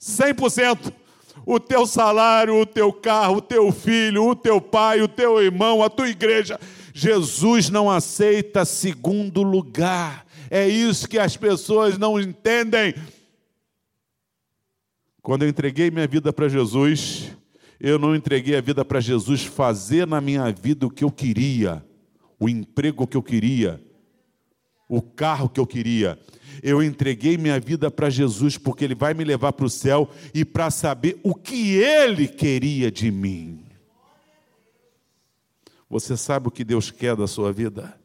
100%. 0.00 0.92
O 1.46 1.58
teu 1.58 1.86
salário, 1.86 2.60
o 2.60 2.66
teu 2.66 2.92
carro, 2.92 3.36
o 3.36 3.40
teu 3.40 3.72
filho, 3.72 4.28
o 4.28 4.36
teu 4.36 4.60
pai, 4.60 5.00
o 5.00 5.08
teu 5.08 5.42
irmão, 5.42 5.82
a 5.82 5.88
tua 5.88 6.08
igreja. 6.08 6.60
Jesus 6.92 7.70
não 7.70 7.90
aceita 7.90 8.64
segundo 8.64 9.42
lugar. 9.42 10.26
É 10.50 10.68
isso 10.68 11.08
que 11.08 11.18
as 11.18 11.36
pessoas 11.36 11.96
não 11.96 12.20
entendem. 12.20 12.94
Quando 15.22 15.42
eu 15.42 15.48
entreguei 15.48 15.90
minha 15.90 16.06
vida 16.06 16.32
para 16.32 16.48
Jesus, 16.48 17.32
eu 17.80 17.98
não 17.98 18.14
entreguei 18.14 18.56
a 18.56 18.60
vida 18.60 18.84
para 18.84 19.00
Jesus 19.00 19.44
fazer 19.44 20.06
na 20.06 20.20
minha 20.20 20.50
vida 20.50 20.86
o 20.86 20.90
que 20.90 21.04
eu 21.04 21.10
queria, 21.10 21.84
o 22.40 22.48
emprego 22.48 23.06
que 23.06 23.16
eu 23.16 23.22
queria, 23.22 23.80
o 24.88 25.00
carro 25.00 25.48
que 25.48 25.60
eu 25.60 25.66
queria. 25.66 26.18
Eu 26.62 26.82
entreguei 26.82 27.36
minha 27.36 27.58
vida 27.58 27.90
para 27.90 28.10
Jesus 28.10 28.56
porque 28.56 28.84
Ele 28.84 28.94
vai 28.94 29.14
me 29.14 29.24
levar 29.24 29.52
para 29.52 29.66
o 29.66 29.70
céu 29.70 30.10
e 30.34 30.44
para 30.44 30.70
saber 30.70 31.18
o 31.22 31.34
que 31.34 31.76
Ele 31.76 32.28
queria 32.28 32.90
de 32.90 33.10
mim. 33.10 33.64
Você 35.90 36.16
sabe 36.16 36.48
o 36.48 36.50
que 36.50 36.64
Deus 36.64 36.90
quer 36.90 37.16
da 37.16 37.26
sua 37.26 37.52
vida? 37.52 37.98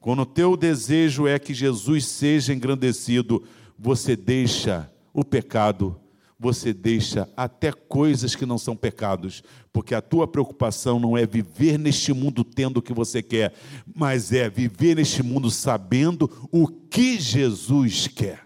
Quando 0.00 0.20
o 0.20 0.26
teu 0.26 0.56
desejo 0.56 1.26
é 1.26 1.38
que 1.38 1.54
Jesus 1.54 2.06
seja 2.06 2.52
engrandecido, 2.52 3.42
você 3.78 4.14
deixa 4.14 4.90
o 5.12 5.24
pecado 5.24 5.98
você 6.38 6.72
deixa 6.72 7.28
até 7.36 7.72
coisas 7.72 8.34
que 8.34 8.44
não 8.44 8.58
são 8.58 8.76
pecados, 8.76 9.42
porque 9.72 9.94
a 9.94 10.02
tua 10.02 10.26
preocupação 10.26 10.98
não 10.98 11.16
é 11.16 11.26
viver 11.26 11.78
neste 11.78 12.12
mundo 12.12 12.44
tendo 12.44 12.78
o 12.78 12.82
que 12.82 12.92
você 12.92 13.22
quer, 13.22 13.54
mas 13.94 14.32
é 14.32 14.48
viver 14.48 14.96
neste 14.96 15.22
mundo 15.22 15.50
sabendo 15.50 16.48
o 16.50 16.66
que 16.66 17.18
Jesus 17.18 18.08
quer. 18.08 18.44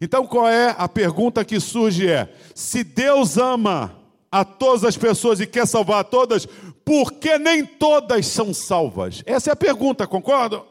Então, 0.00 0.26
qual 0.26 0.48
é 0.48 0.74
a 0.76 0.88
pergunta 0.88 1.44
que 1.44 1.58
surge? 1.58 2.08
É: 2.08 2.32
se 2.54 2.84
Deus 2.84 3.38
ama 3.38 3.96
a 4.30 4.44
todas 4.44 4.84
as 4.84 4.96
pessoas 4.96 5.40
e 5.40 5.46
quer 5.46 5.66
salvar 5.66 6.00
a 6.00 6.04
todas, 6.04 6.46
por 6.84 7.12
que 7.12 7.38
nem 7.38 7.64
todas 7.64 8.26
são 8.26 8.52
salvas? 8.52 9.22
Essa 9.24 9.50
é 9.50 9.52
a 9.52 9.56
pergunta, 9.56 10.06
concordam? 10.06 10.66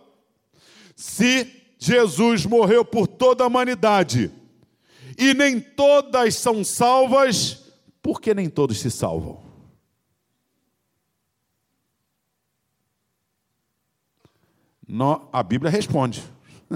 Se 0.95 1.64
Jesus 1.77 2.45
morreu 2.45 2.83
por 2.83 3.07
toda 3.07 3.43
a 3.43 3.47
humanidade. 3.47 4.31
E 5.17 5.33
nem 5.33 5.59
todas 5.59 6.35
são 6.35 6.63
salvas, 6.63 7.71
porque 8.01 8.33
nem 8.33 8.49
todos 8.49 8.79
se 8.79 8.91
salvam. 8.91 9.43
No, 14.87 15.27
a 15.31 15.41
Bíblia 15.41 15.71
responde. 15.71 16.23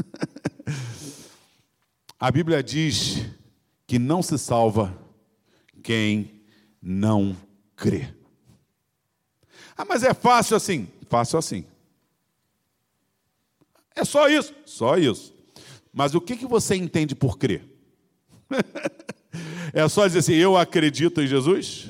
a 2.19 2.31
Bíblia 2.31 2.63
diz 2.63 3.25
que 3.85 3.99
não 3.99 4.21
se 4.21 4.37
salva 4.37 4.97
quem 5.83 6.41
não 6.81 7.35
crê. 7.75 8.13
Ah, 9.77 9.85
mas 9.85 10.03
é 10.03 10.13
fácil 10.13 10.57
assim? 10.57 10.87
Fácil 11.09 11.39
assim. 11.39 11.65
É 13.99 14.05
só 14.05 14.29
isso? 14.29 14.53
Só 14.65 14.97
isso. 14.97 15.33
Mas 15.91 16.15
o 16.15 16.21
que, 16.21 16.37
que 16.37 16.45
você 16.45 16.75
entende 16.75 17.13
por 17.13 17.37
crer? 17.37 17.67
é 19.73 19.87
só 19.89 20.07
dizer 20.07 20.19
assim, 20.19 20.35
eu 20.35 20.55
acredito 20.55 21.21
em 21.21 21.27
Jesus? 21.27 21.89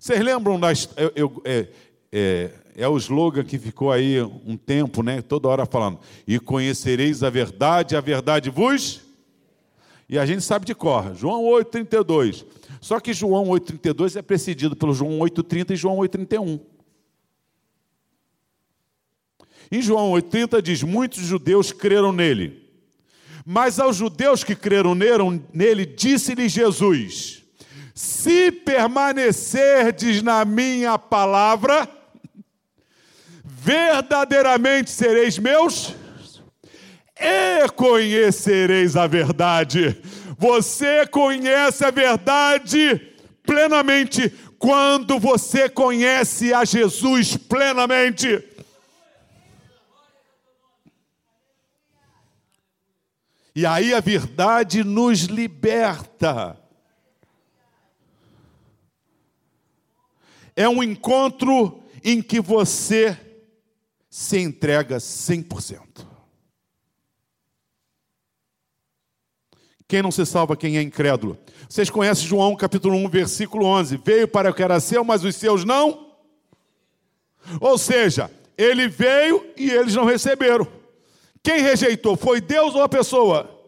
Vocês 0.00 0.18
lembram 0.20 0.58
das. 0.58 0.88
Eu, 0.96 1.12
eu, 1.14 1.42
é, 1.44 1.68
é, 2.10 2.50
é, 2.74 2.88
o 2.88 2.96
slogan 2.96 3.44
que 3.44 3.58
ficou 3.58 3.92
aí 3.92 4.20
um 4.22 4.56
tempo, 4.56 5.02
né? 5.02 5.20
Toda 5.20 5.48
hora 5.48 5.66
falando. 5.66 6.00
E 6.26 6.40
conhecereis 6.40 7.22
a 7.22 7.28
verdade, 7.28 7.94
a 7.94 8.00
verdade 8.00 8.48
vos. 8.48 9.02
E 10.08 10.18
a 10.18 10.24
gente 10.24 10.42
sabe 10.42 10.64
de 10.64 10.74
cor. 10.74 11.14
João 11.14 11.44
8,32. 11.44 12.46
Só 12.80 12.98
que 12.98 13.12
João 13.12 13.44
8,32 13.48 14.16
é 14.16 14.22
precedido 14.22 14.74
pelo 14.74 14.94
João 14.94 15.18
8,30 15.18 15.72
e 15.72 15.76
João 15.76 15.98
8,31. 15.98 16.60
Em 19.72 19.80
João 19.80 20.10
80 20.10 20.60
diz: 20.60 20.82
Muitos 20.82 21.22
judeus 21.22 21.72
creram 21.72 22.12
nele. 22.12 22.60
Mas 23.44 23.80
aos 23.80 23.96
judeus 23.96 24.44
que 24.44 24.54
creram 24.54 24.94
nele, 24.94 25.86
disse-lhe 25.86 26.46
Jesus: 26.46 27.42
Se 27.94 28.52
permanecerdes 28.52 30.20
na 30.20 30.44
minha 30.44 30.98
palavra, 30.98 31.88
verdadeiramente 33.42 34.90
sereis 34.90 35.38
meus 35.38 35.94
e 37.18 37.66
conhecereis 37.70 38.94
a 38.94 39.06
verdade. 39.06 39.96
Você 40.36 41.06
conhece 41.06 41.82
a 41.82 41.90
verdade 41.90 43.00
plenamente 43.44 44.30
Quando 44.62 45.18
você 45.18 45.68
conhece 45.68 46.54
a 46.54 46.64
Jesus 46.64 47.36
plenamente, 47.36 48.40
e 53.54 53.66
aí 53.66 53.92
a 53.92 54.00
verdade 54.00 54.82
nos 54.82 55.22
liberta. 55.22 56.58
É 60.56 60.68
um 60.68 60.82
encontro 60.82 61.82
em 62.04 62.22
que 62.22 62.40
você 62.40 63.18
se 64.08 64.38
entrega 64.38 64.96
100%. 64.96 66.06
Quem 69.86 70.02
não 70.02 70.10
se 70.10 70.24
salva, 70.24 70.56
quem 70.56 70.78
é 70.78 70.82
incrédulo. 70.82 71.38
Vocês 71.68 71.90
conhecem 71.90 72.26
João 72.26 72.56
capítulo 72.56 72.96
1, 72.96 73.08
versículo 73.10 73.66
11. 73.66 73.98
Veio 73.98 74.26
para 74.26 74.50
o 74.50 74.54
que 74.54 74.62
era 74.62 74.80
seu, 74.80 75.04
mas 75.04 75.22
os 75.22 75.36
seus 75.36 75.64
não. 75.64 76.16
Ou 77.60 77.76
seja, 77.76 78.30
ele 78.56 78.88
veio 78.88 79.46
e 79.56 79.70
eles 79.70 79.94
não 79.94 80.04
receberam. 80.04 80.66
Quem 81.42 81.60
rejeitou? 81.60 82.16
Foi 82.16 82.40
Deus 82.40 82.74
ou 82.74 82.82
a 82.82 82.88
pessoa? 82.88 83.58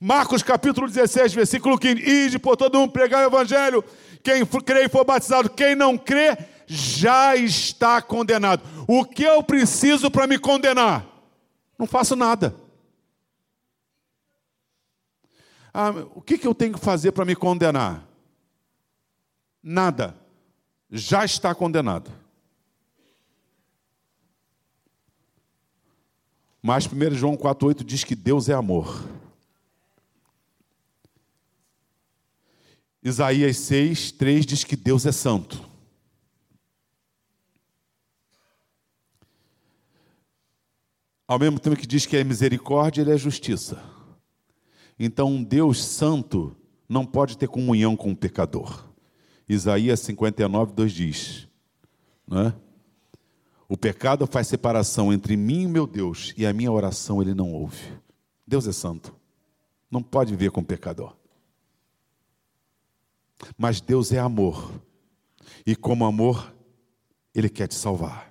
Marcos 0.00 0.42
capítulo 0.42 0.88
16, 0.88 1.32
versículo 1.32 1.78
15. 1.78 2.02
Ide 2.02 2.38
por 2.38 2.56
todo 2.56 2.78
mundo 2.78 2.92
pregar 2.92 3.22
o 3.22 3.28
evangelho. 3.28 3.84
Quem 4.22 4.44
crê 4.44 4.84
e 4.84 4.88
for 4.88 5.04
batizado, 5.04 5.50
quem 5.50 5.76
não 5.76 5.96
crê, 5.96 6.36
já 6.66 7.36
está 7.36 8.02
condenado. 8.02 8.62
O 8.88 9.04
que 9.04 9.22
eu 9.22 9.42
preciso 9.42 10.10
para 10.10 10.26
me 10.26 10.38
condenar? 10.38 11.06
Não 11.78 11.86
faço 11.86 12.16
nada. 12.16 12.54
Ah, 15.72 15.90
o 16.14 16.20
que, 16.20 16.36
que 16.36 16.46
eu 16.46 16.54
tenho 16.54 16.74
que 16.74 16.80
fazer 16.80 17.12
para 17.12 17.24
me 17.24 17.34
condenar? 17.34 18.06
Nada. 19.62 20.16
Já 20.90 21.24
está 21.24 21.54
condenado. 21.54 22.21
Mas 26.62 26.86
1 26.86 27.14
João 27.14 27.36
4,8 27.36 27.82
diz 27.82 28.04
que 28.04 28.14
Deus 28.14 28.48
é 28.48 28.54
amor. 28.54 29.04
Isaías 33.02 33.56
6, 33.56 34.12
3 34.12 34.46
diz 34.46 34.62
que 34.62 34.76
Deus 34.76 35.04
é 35.04 35.10
santo. 35.10 35.68
Ao 41.26 41.38
mesmo 41.38 41.58
tempo 41.58 41.76
que 41.76 41.86
diz 41.86 42.06
que 42.06 42.16
é 42.16 42.22
misericórdia, 42.22 43.02
ele 43.02 43.10
é 43.10 43.16
justiça. 43.16 43.82
Então, 44.98 45.32
um 45.32 45.42
Deus 45.42 45.82
santo 45.82 46.56
não 46.88 47.04
pode 47.04 47.36
ter 47.36 47.48
comunhão 47.48 47.96
com 47.96 48.12
o 48.12 48.16
pecador. 48.16 48.88
Isaías 49.48 49.98
59, 50.00 50.72
2 50.74 50.92
diz: 50.92 51.48
não 52.26 52.40
é? 52.40 52.54
O 53.72 53.76
pecado 53.78 54.26
faz 54.26 54.48
separação 54.48 55.10
entre 55.10 55.34
mim 55.34 55.62
e 55.62 55.66
meu 55.66 55.86
Deus, 55.86 56.34
e 56.36 56.44
a 56.44 56.52
minha 56.52 56.70
oração 56.70 57.22
ele 57.22 57.32
não 57.32 57.54
ouve. 57.54 57.90
Deus 58.46 58.68
é 58.68 58.72
santo, 58.72 59.16
não 59.90 60.02
pode 60.02 60.36
ver 60.36 60.50
com 60.50 60.60
o 60.60 60.64
pecador. 60.64 61.16
Mas 63.56 63.80
Deus 63.80 64.12
é 64.12 64.18
amor. 64.18 64.70
E 65.64 65.74
como 65.74 66.04
amor, 66.04 66.54
Ele 67.34 67.48
quer 67.48 67.66
te 67.66 67.74
salvar. 67.74 68.30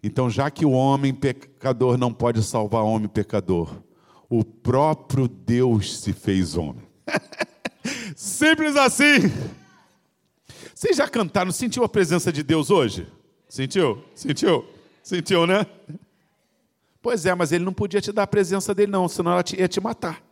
Então, 0.00 0.30
já 0.30 0.48
que 0.48 0.64
o 0.64 0.70
homem 0.70 1.12
pecador 1.12 1.98
não 1.98 2.14
pode 2.14 2.44
salvar 2.44 2.84
o 2.84 2.88
homem 2.88 3.08
pecador, 3.08 3.82
o 4.28 4.44
próprio 4.44 5.26
Deus 5.26 5.98
se 5.98 6.12
fez 6.12 6.56
homem. 6.56 6.86
Simples 8.14 8.76
assim. 8.76 9.28
Vocês 10.72 10.96
já 10.96 11.08
cantaram, 11.08 11.50
sentiu 11.50 11.82
a 11.82 11.88
presença 11.88 12.32
de 12.32 12.44
Deus 12.44 12.70
hoje? 12.70 13.08
Sentiu? 13.50 14.04
Sentiu? 14.14 14.64
Sentiu, 15.02 15.44
né? 15.44 15.66
Pois 17.02 17.26
é, 17.26 17.34
mas 17.34 17.50
ele 17.50 17.64
não 17.64 17.72
podia 17.72 18.00
te 18.00 18.12
dar 18.12 18.22
a 18.22 18.26
presença 18.26 18.72
dele, 18.72 18.92
não, 18.92 19.08
senão 19.08 19.32
ela 19.32 19.42
ia 19.58 19.66
te 19.66 19.80
matar. 19.80 20.22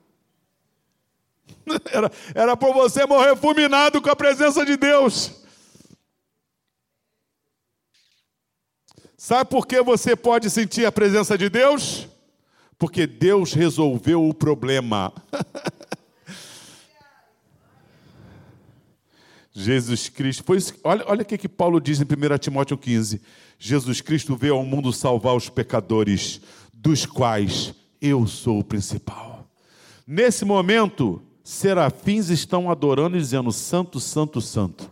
Era, 1.91 2.11
era 2.35 2.57
por 2.57 2.73
você 2.73 3.05
morrer 3.05 3.37
fulminado 3.37 4.01
com 4.01 4.09
a 4.09 4.17
presença 4.17 4.65
de 4.65 4.77
Deus. 4.77 5.33
Sabe 9.17 9.51
por 9.51 9.67
que 9.67 9.83
você 9.83 10.15
pode 10.15 10.49
sentir 10.49 10.87
a 10.87 10.93
presença 10.93 11.37
de 11.37 11.51
Deus? 11.51 12.09
Porque 12.79 13.07
Deus 13.07 13.53
resolveu 13.53 14.27
o 14.27 14.33
problema. 14.33 15.13
Jesus 19.59 20.09
Cristo. 20.09 20.45
Pois, 20.45 20.73
olha, 20.85 21.05
olha 21.09 21.23
o 21.23 21.25
que, 21.25 21.37
que 21.37 21.49
Paulo 21.49 21.81
diz 21.81 22.01
em 22.01 22.05
1 22.05 22.39
Timóteo 22.39 22.79
15. 22.79 23.21
Jesus 23.59 24.01
Cristo 24.01 24.37
veio 24.37 24.55
ao 24.55 24.65
mundo 24.65 24.93
salvar 24.93 25.35
os 25.35 25.49
pecadores, 25.49 26.41
dos 26.73 27.05
quais 27.05 27.75
eu 28.01 28.25
sou 28.25 28.61
o 28.61 28.65
principal. 28.65 29.51
Nesse 30.07 30.45
momento, 30.45 31.21
serafins 31.43 32.29
estão 32.29 32.71
adorando 32.71 33.17
e 33.17 33.21
dizendo: 33.21 33.51
Santo, 33.51 33.99
Santo, 33.99 34.41
Santo. 34.41 34.89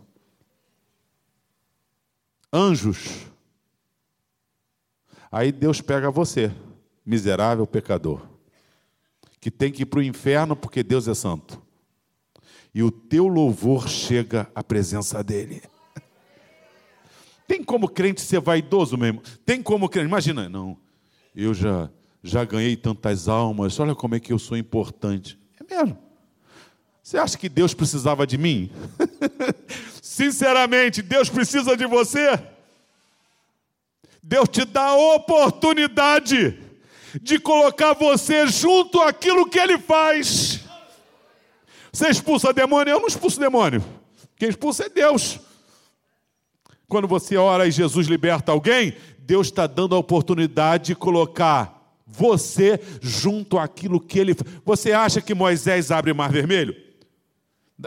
Anjos. 2.51 3.25
Aí 5.31 5.49
Deus 5.49 5.79
pega 5.79 6.11
você, 6.11 6.51
miserável 7.05 7.65
pecador, 7.65 8.21
que 9.39 9.49
tem 9.49 9.71
que 9.71 9.83
ir 9.83 9.85
para 9.85 9.99
o 9.99 10.03
inferno 10.03 10.57
porque 10.57 10.83
Deus 10.83 11.07
é 11.07 11.13
santo. 11.13 11.66
E 12.77 12.83
o 12.83 12.91
teu 12.91 13.27
louvor 13.27 13.89
chega 13.89 14.47
à 14.53 14.63
presença 14.63 15.23
dele. 15.23 15.63
Tem 17.47 17.63
como 17.63 17.89
crente 17.89 18.21
ser 18.21 18.39
vaidoso 18.39 18.95
mesmo? 18.95 19.19
Tem 19.43 19.63
como 19.63 19.89
crente? 19.89 20.05
Imagina, 20.05 20.47
não, 20.47 20.77
eu 21.35 21.55
já, 21.55 21.89
já 22.21 22.45
ganhei 22.45 22.75
tantas 22.75 23.27
almas, 23.27 23.79
olha 23.79 23.95
como 23.95 24.13
é 24.13 24.19
que 24.19 24.31
eu 24.31 24.37
sou 24.37 24.55
importante. 24.55 25.39
É 25.59 25.75
mesmo. 25.75 25.97
Você 27.01 27.17
acha 27.17 27.35
que 27.35 27.49
Deus 27.49 27.73
precisava 27.73 28.27
de 28.27 28.37
mim? 28.37 28.69
Sinceramente, 29.99 31.01
Deus 31.01 31.29
precisa 31.29 31.75
de 31.75 31.87
você? 31.87 32.39
Deus 34.21 34.47
te 34.49 34.63
dá 34.65 34.89
a 34.89 35.15
oportunidade 35.15 36.59
de 37.23 37.39
colocar 37.39 37.93
você 37.93 38.45
junto 38.45 39.01
àquilo 39.01 39.49
que 39.49 39.57
Ele 39.57 39.79
faz. 39.79 40.66
Você 41.97 42.09
expulsa 42.09 42.53
demônio? 42.53 42.91
Eu 42.91 42.99
não 42.99 43.07
expulso 43.07 43.39
demônio. 43.39 43.83
Quem 44.35 44.49
expulsa 44.49 44.85
é 44.85 44.89
Deus. 44.89 45.39
Quando 46.87 47.07
você 47.07 47.35
ora 47.37 47.65
e 47.65 47.71
Jesus 47.71 48.05
liberta 48.05 48.51
alguém, 48.51 48.95
Deus 49.17 49.47
está 49.47 49.65
dando 49.65 49.95
a 49.95 49.97
oportunidade 49.97 50.85
de 50.85 50.95
colocar 50.95 51.97
você 52.05 52.79
junto 53.01 53.57
àquilo 53.57 53.99
que 53.99 54.19
Ele. 54.19 54.35
Você 54.63 54.91
acha 54.91 55.19
que 55.21 55.33
Moisés 55.33 55.89
abre 55.89 56.13
mar 56.13 56.31
vermelho? 56.31 56.75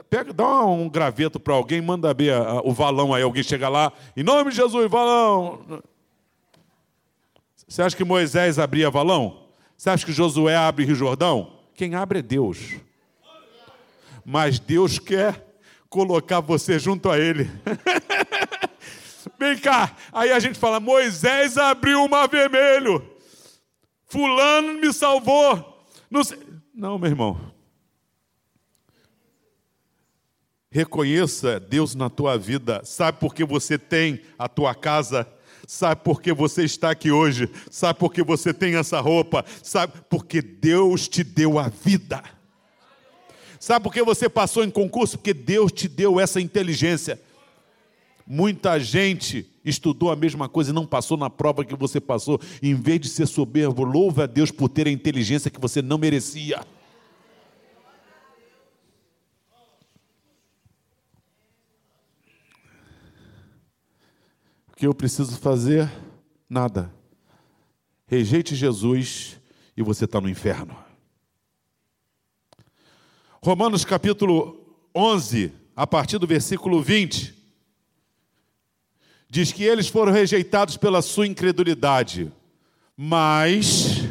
Pega, 0.08 0.32
dá 0.32 0.64
um 0.64 0.88
graveto 0.88 1.38
para 1.38 1.54
alguém, 1.54 1.80
manda 1.80 2.12
ver 2.12 2.34
o 2.64 2.72
valão 2.72 3.14
aí, 3.14 3.22
alguém 3.22 3.44
chega 3.44 3.68
lá, 3.68 3.92
em 4.16 4.24
nome 4.24 4.50
de 4.50 4.56
Jesus, 4.56 4.90
valão. 4.90 5.84
Você 7.68 7.80
acha 7.80 7.96
que 7.96 8.02
Moisés 8.02 8.58
abria 8.58 8.90
valão? 8.90 9.46
Você 9.76 9.88
acha 9.88 10.04
que 10.04 10.12
Josué 10.12 10.56
abre 10.56 10.84
Rio 10.84 10.96
Jordão? 10.96 11.60
Quem 11.76 11.94
abre 11.94 12.18
é 12.18 12.22
Deus. 12.22 12.89
Mas 14.24 14.59
Deus 14.59 14.98
quer 14.98 15.46
colocar 15.88 16.40
você 16.40 16.78
junto 16.78 17.11
a 17.11 17.18
Ele. 17.18 17.50
Vem 19.38 19.59
cá, 19.59 19.96
aí 20.12 20.33
a 20.33 20.38
gente 20.38 20.59
fala: 20.59 20.80
Moisés 20.80 21.56
abriu 21.56 22.04
o 22.04 22.09
mar 22.09 22.28
vermelho, 22.28 23.02
Fulano 24.06 24.74
me 24.74 24.92
salvou. 24.92 25.85
Não, 26.11 26.22
não 26.74 26.98
meu 26.98 27.11
irmão, 27.11 27.50
Reconheça 30.72 31.59
Deus 31.59 31.96
na 31.96 32.09
tua 32.09 32.38
vida. 32.38 32.80
Sabe 32.85 33.18
por 33.18 33.35
que 33.35 33.44
você 33.44 33.76
tem 33.76 34.20
a 34.38 34.48
tua 34.48 34.72
casa? 34.72 35.26
Sabe 35.66 36.03
por 36.05 36.22
que 36.22 36.32
você 36.32 36.62
está 36.62 36.90
aqui 36.90 37.11
hoje? 37.11 37.51
Sabe 37.68 37.99
por 37.99 38.12
que 38.12 38.22
você 38.22 38.55
tem 38.55 38.76
essa 38.76 39.01
roupa? 39.01 39.44
Sabe 39.64 39.94
porque 40.09 40.40
Deus 40.40 41.09
te 41.09 41.24
deu 41.24 41.59
a 41.59 41.68
vida. 41.68 42.22
Sabe 43.61 43.82
por 43.82 43.92
que 43.92 44.02
você 44.02 44.26
passou 44.26 44.64
em 44.64 44.70
concurso? 44.70 45.18
Porque 45.18 45.34
Deus 45.34 45.70
te 45.70 45.86
deu 45.86 46.18
essa 46.18 46.40
inteligência. 46.40 47.20
Muita 48.26 48.80
gente 48.80 49.46
estudou 49.62 50.11
a 50.11 50.16
mesma 50.16 50.48
coisa 50.48 50.70
e 50.70 50.74
não 50.74 50.86
passou 50.86 51.18
na 51.18 51.28
prova 51.28 51.64
que 51.64 51.76
você 51.76 52.00
passou. 52.00 52.40
Em 52.62 52.74
vez 52.74 53.00
de 53.00 53.08
ser 53.11 53.26
soberbo, 53.26 53.84
louva 53.84 54.24
a 54.24 54.26
Deus 54.26 54.50
por 54.50 54.70
ter 54.70 54.86
a 54.86 54.90
inteligência 54.90 55.50
que 55.50 55.61
você 55.61 55.82
não 55.82 55.98
merecia. 55.98 56.64
que 64.80 64.86
eu 64.86 64.94
preciso 64.94 65.36
fazer? 65.36 65.92
Nada. 66.48 66.90
Rejeite 68.06 68.56
Jesus 68.56 69.38
e 69.76 69.82
você 69.82 70.06
está 70.06 70.18
no 70.18 70.30
inferno. 70.30 70.74
Romanos 73.43 73.86
capítulo 73.86 74.55
11, 74.95 75.51
a 75.74 75.86
partir 75.86 76.18
do 76.18 76.26
versículo 76.26 76.82
20, 76.82 77.34
diz 79.30 79.51
que 79.51 79.64
eles 79.64 79.88
foram 79.88 80.12
rejeitados 80.12 80.76
pela 80.76 81.01
sua 81.01 81.26
incredulidade, 81.26 82.30
mas 82.95 84.05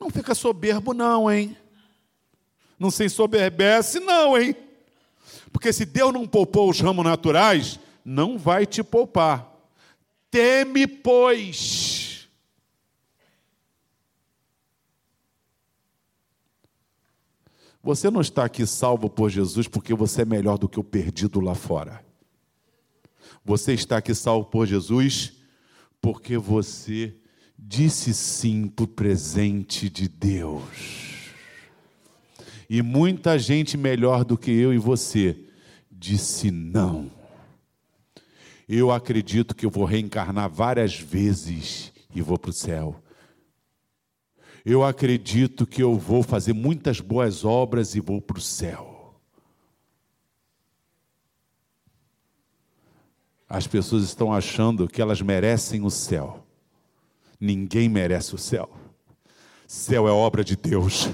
não 0.00 0.08
fica 0.08 0.34
soberbo, 0.34 0.94
não, 0.94 1.30
hein? 1.30 1.54
Não 2.78 2.90
se 2.90 3.04
ensoberbece, 3.04 4.00
não, 4.00 4.40
hein? 4.40 4.56
Porque 5.52 5.70
se 5.70 5.84
Deus 5.84 6.10
não 6.10 6.26
poupou 6.26 6.70
os 6.70 6.80
ramos 6.80 7.04
naturais, 7.04 7.78
não 8.02 8.38
vai 8.38 8.64
te 8.64 8.82
poupar. 8.82 9.46
Teme, 10.30 10.86
pois. 10.86 12.01
Você 17.82 18.10
não 18.10 18.20
está 18.20 18.44
aqui 18.44 18.64
salvo 18.64 19.10
por 19.10 19.28
Jesus 19.28 19.66
porque 19.66 19.92
você 19.92 20.22
é 20.22 20.24
melhor 20.24 20.56
do 20.56 20.68
que 20.68 20.78
o 20.78 20.84
perdido 20.84 21.40
lá 21.40 21.54
fora. 21.54 22.04
Você 23.44 23.72
está 23.72 23.96
aqui 23.96 24.14
salvo 24.14 24.48
por 24.48 24.66
Jesus 24.66 25.32
porque 26.00 26.38
você 26.38 27.14
disse 27.58 28.14
sim 28.14 28.68
para 28.68 28.84
o 28.84 28.88
presente 28.88 29.90
de 29.90 30.08
Deus. 30.08 30.62
E 32.70 32.80
muita 32.82 33.38
gente 33.38 33.76
melhor 33.76 34.24
do 34.24 34.38
que 34.38 34.50
eu 34.50 34.72
e 34.72 34.78
você 34.78 35.36
disse 35.90 36.50
não. 36.50 37.10
Eu 38.68 38.90
acredito 38.90 39.54
que 39.54 39.66
eu 39.66 39.70
vou 39.70 39.84
reencarnar 39.84 40.48
várias 40.48 40.94
vezes 40.94 41.92
e 42.14 42.22
vou 42.22 42.38
para 42.38 42.50
o 42.50 42.54
céu. 42.54 43.02
Eu 44.64 44.84
acredito 44.84 45.66
que 45.66 45.82
eu 45.82 45.98
vou 45.98 46.22
fazer 46.22 46.52
muitas 46.52 47.00
boas 47.00 47.44
obras 47.44 47.96
e 47.96 48.00
vou 48.00 48.20
para 48.20 48.38
o 48.38 48.40
céu. 48.40 49.20
As 53.48 53.66
pessoas 53.66 54.04
estão 54.04 54.32
achando 54.32 54.88
que 54.88 55.02
elas 55.02 55.20
merecem 55.20 55.84
o 55.84 55.90
céu. 55.90 56.46
Ninguém 57.40 57.88
merece 57.88 58.32
o 58.34 58.38
céu. 58.38 58.70
Céu 59.66 60.06
é 60.06 60.12
obra 60.12 60.44
de 60.44 60.54
Deus. 60.54 61.06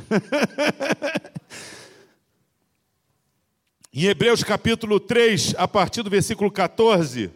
em 3.92 4.05
Hebreus 4.05 4.44
capítulo 4.44 5.01
3, 5.01 5.55
a 5.57 5.66
partir 5.66 6.03
do 6.03 6.11
versículo 6.11 6.51
14, 6.51 7.30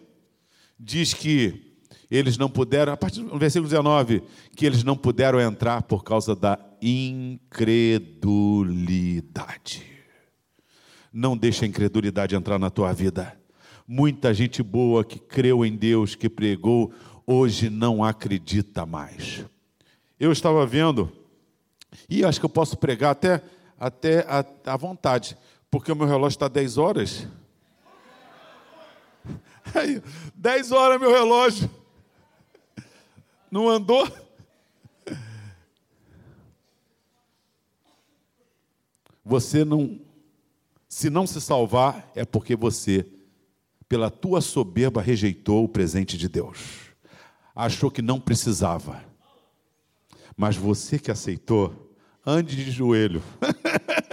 diz 0.79 1.15
que 1.15 1.72
eles 2.19 2.37
não 2.37 2.51
puderam, 2.51 2.93
a 2.93 2.97
partir 2.97 3.23
do 3.23 3.39
versículo 3.39 3.71
19, 3.71 4.23
que 4.55 4.67
eles 4.67 4.85
não 4.85 4.95
puderam 4.95 5.41
entrar 5.41 5.81
por 5.81 6.05
causa 6.05 6.37
da 6.37 6.59
incredulidade. 6.83 9.83
Não 11.11 11.35
deixe 11.35 11.65
a 11.65 11.69
incredulidade 11.69 12.35
entrar 12.35 12.59
na 12.59 12.69
tua 12.69 12.93
vida. 12.93 13.35
Muita 13.89 14.35
gente 14.35 14.63
boa 14.63 15.03
que 15.03 15.19
creu 15.19 15.65
em 15.65 15.75
Deus, 15.75 16.15
que 16.15 16.29
pregou, 16.29 16.93
hoje 17.27 17.71
não 17.71 18.05
acredita 18.05 18.85
mais. 18.85 19.43
Eu 20.21 20.33
estava 20.33 20.67
vendo, 20.67 21.11
e 22.11 22.27
acho 22.27 22.39
que 22.39 22.45
eu 22.45 22.51
posso 22.51 22.77
pregar 22.77 23.13
até, 23.13 23.43
até 23.81 24.27
à 24.67 24.77
vontade, 24.77 25.35
porque 25.71 25.91
o 25.91 25.97
meu 25.97 26.07
relógio 26.07 26.37
está 26.37 26.47
10 26.47 26.77
horas. 26.77 27.27
Aí, 29.75 30.03
10 30.35 30.73
horas 30.73 31.01
meu 31.01 31.11
relógio. 31.11 31.71
Não 33.53 33.69
andou? 33.69 34.11
Você 39.23 39.63
não, 39.63 40.01
se 40.89 41.11
não 41.11 41.27
se 41.27 41.39
salvar, 41.39 42.11
é 42.15 42.25
porque 42.25 42.57
você, 42.57 43.07
pela 43.87 44.11
tua 44.11 44.41
soberba, 44.41 45.03
rejeitou 45.03 45.65
o 45.65 45.69
presente 45.69 46.17
de 46.17 46.31
Deus. 46.31 46.95
Achou 47.55 47.91
que 47.91 48.01
não 48.01 48.19
precisava. 48.19 49.05
Mas 50.35 50.57
você 50.57 50.99
que 50.99 51.11
aceitou, 51.11 51.95
ande 52.25 52.57
de 52.57 52.71
joelho. 52.71 53.23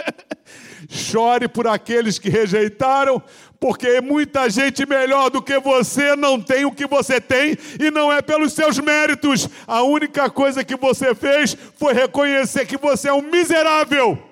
Chore 0.88 1.48
por 1.48 1.66
aqueles 1.66 2.18
que 2.18 2.28
rejeitaram, 2.28 3.22
porque 3.58 4.00
muita 4.00 4.48
gente 4.48 4.86
melhor 4.86 5.30
do 5.30 5.42
que 5.42 5.58
você 5.58 6.16
não 6.16 6.40
tem 6.40 6.64
o 6.64 6.72
que 6.72 6.86
você 6.86 7.20
tem 7.20 7.56
e 7.78 7.90
não 7.90 8.12
é 8.12 8.22
pelos 8.22 8.52
seus 8.52 8.78
méritos. 8.78 9.48
A 9.66 9.82
única 9.82 10.30
coisa 10.30 10.64
que 10.64 10.76
você 10.76 11.14
fez 11.14 11.54
foi 11.76 11.92
reconhecer 11.92 12.66
que 12.66 12.76
você 12.76 13.08
é 13.08 13.12
um 13.12 13.22
miserável. 13.22 14.30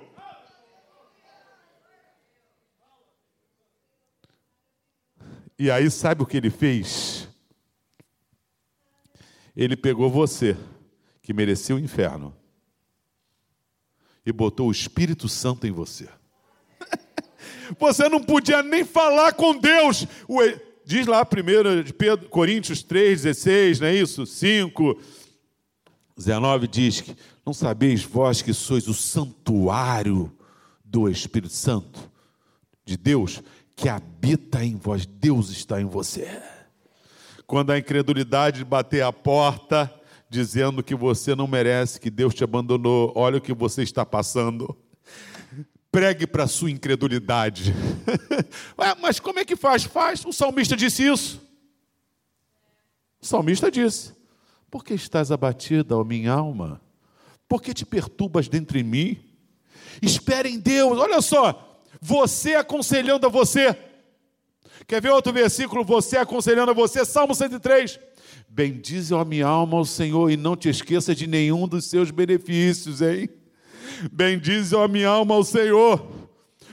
E 5.59 5.71
aí, 5.71 5.91
sabe 5.91 6.23
o 6.23 6.27
que 6.27 6.37
ele 6.37 6.51
fez? 6.51 7.29
Ele 9.57 9.77
pegou 9.77 10.09
você, 10.09 10.57
que 11.21 11.35
merecia 11.35 11.75
o 11.75 11.81
inferno, 11.81 12.33
e 14.25 14.31
botou 14.33 14.69
o 14.69 14.73
Espírito 14.73 15.29
Santo 15.29 15.67
em 15.67 15.73
você. 15.73 16.09
Você 17.79 18.09
não 18.09 18.23
podia 18.23 18.63
nem 18.63 18.85
falar 18.85 19.33
com 19.33 19.59
Deus. 19.59 20.07
Diz 20.85 21.07
lá 21.07 21.25
primeiro 21.25 21.83
de 21.83 21.93
Pedro, 21.93 22.29
Coríntios 22.29 22.83
3, 22.83 23.23
16, 23.23 23.81
não 23.81 23.89
é 23.89 23.95
isso? 23.95 24.25
5, 24.25 24.99
19 26.17 26.67
diz 26.67 27.01
que 27.01 27.15
não 27.45 27.53
sabeis 27.53 28.03
vós 28.03 28.43
que 28.43 28.53
sois 28.53 28.89
o 28.89 28.95
santuário 28.95 30.33
do 30.85 31.09
Espírito 31.09 31.53
Santo 31.53 32.11
de 32.85 32.97
Deus 32.97 33.43
que 33.77 33.89
habita 33.89 34.65
em 34.65 34.75
vós, 34.75 35.07
Deus 35.07 35.51
está 35.51 35.81
em 35.81 35.85
você. 35.85 36.43
Quando 37.47 37.71
a 37.71 37.79
incredulidade 37.79 38.65
bater 38.65 39.03
a 39.03 39.13
porta, 39.13 39.93
dizendo 40.29 40.83
que 40.83 40.97
você 40.97 41.37
não 41.37 41.47
merece, 41.47 42.01
que 42.01 42.11
Deus 42.11 42.35
te 42.35 42.43
abandonou, 42.43 43.13
olha 43.15 43.39
o 43.39 43.41
que 43.41 43.55
você 43.55 43.83
está 43.83 44.05
passando 44.05 44.77
pregue 45.91 46.27
para 46.27 46.45
a 46.45 46.49
sua 46.49 46.71
incredulidade. 46.71 47.75
Ué, 48.79 48.95
mas 49.01 49.19
como 49.21 49.39
é 49.39 49.45
que 49.45 49.57
faz? 49.57 49.85
Faz. 49.85 50.25
O 50.25 50.33
salmista 50.33 50.77
disse 50.77 51.07
isso. 51.07 51.41
O 53.21 53.27
salmista 53.27 53.71
disse: 53.71 54.13
Por 54.71 54.85
que 54.85 54.95
estás 54.95 55.33
abatida, 55.33 55.97
ó 55.97 56.05
minha 56.05 56.33
alma? 56.33 56.81
Por 57.49 57.63
que 57.63 57.73
te 57.73 57.87
perturbas 57.87 58.49
dentro 58.49 58.77
de 58.77 58.85
mim? 58.85 59.19
Espere 60.03 60.49
em 60.49 60.59
Deus. 60.59 60.99
Olha 60.99 61.21
só, 61.21 61.83
você 62.01 62.55
aconselhando 62.55 63.27
a 63.27 63.31
você. 63.31 63.77
Quer 64.87 65.03
ver 65.03 65.11
outro 65.11 65.33
versículo? 65.33 65.85
Você 65.85 66.17
aconselhando 66.17 66.71
a 66.71 66.75
você, 66.75 67.05
Salmo 67.05 67.35
103. 67.35 67.99
Bendize, 68.49 69.13
ó 69.13 69.25
minha 69.25 69.47
alma, 69.47 69.77
ao 69.77 69.85
Senhor, 69.85 70.31
e 70.31 70.37
não 70.37 70.57
te 70.57 70.69
esqueça 70.69 71.15
de 71.15 71.27
nenhum 71.27 71.67
dos 71.67 71.87
seus 71.87 72.11
benefícios, 72.11 73.03
hein? 73.03 73.29
Bendize, 74.13 74.77
a 74.77 74.89
minha 74.89 75.09
alma, 75.09 75.35
ao 75.35 75.45
Senhor, 75.45 76.07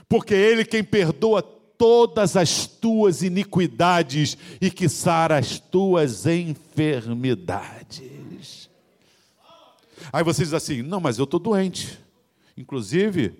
porque 0.08 0.34
é 0.34 0.52
Ele 0.52 0.66
quem 0.66 0.84
perdoa 0.84 1.42
todas 1.42 2.36
as 2.36 2.68
tuas 2.68 3.22
iniquidades 3.22 4.38
e 4.62 4.72
que 4.72 4.88
sara 4.88 5.38
as 5.38 5.60
tuas 5.60 6.26
enfermidades. 6.26 8.70
Aí 10.12 10.24
você 10.24 10.44
diz 10.44 10.54
assim: 10.54 10.82
não, 10.82 11.00
mas 11.00 11.18
eu 11.18 11.26
estou 11.26 11.40
doente. 11.40 12.00
Inclusive, 12.58 13.34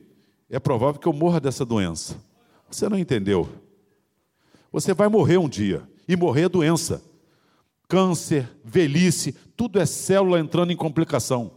é 0.50 0.60
provável 0.60 1.00
que 1.00 1.08
eu 1.08 1.14
morra 1.14 1.40
dessa 1.40 1.66
doença. 1.66 2.18
Você 2.70 2.90
não 2.90 2.98
entendeu. 2.98 3.48
Você 4.72 4.94
vai 4.94 5.08
morrer 5.08 5.38
um 5.38 5.48
dia, 5.48 5.84
e 6.08 6.16
morrer 6.16 6.44
é 6.44 6.50
doença. 6.50 7.02
Câncer, 7.88 8.50
velhice, 8.64 9.34
tudo 9.56 9.80
é 9.80 9.86
célula 9.86 10.40
entrando 10.40 10.72
em 10.72 10.76
complicação 10.76 11.52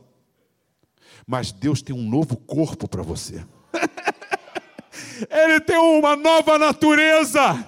mas 1.29 1.53
Deus 1.53 1.83
tem 1.83 1.95
um 1.95 2.09
novo 2.09 2.39
corpo 2.39 2.89
para 2.89 3.03
você. 3.03 3.45
Ele 5.29 5.61
tem 5.61 5.77
uma 5.77 6.17
nova 6.17 6.59
natureza. 6.59 7.67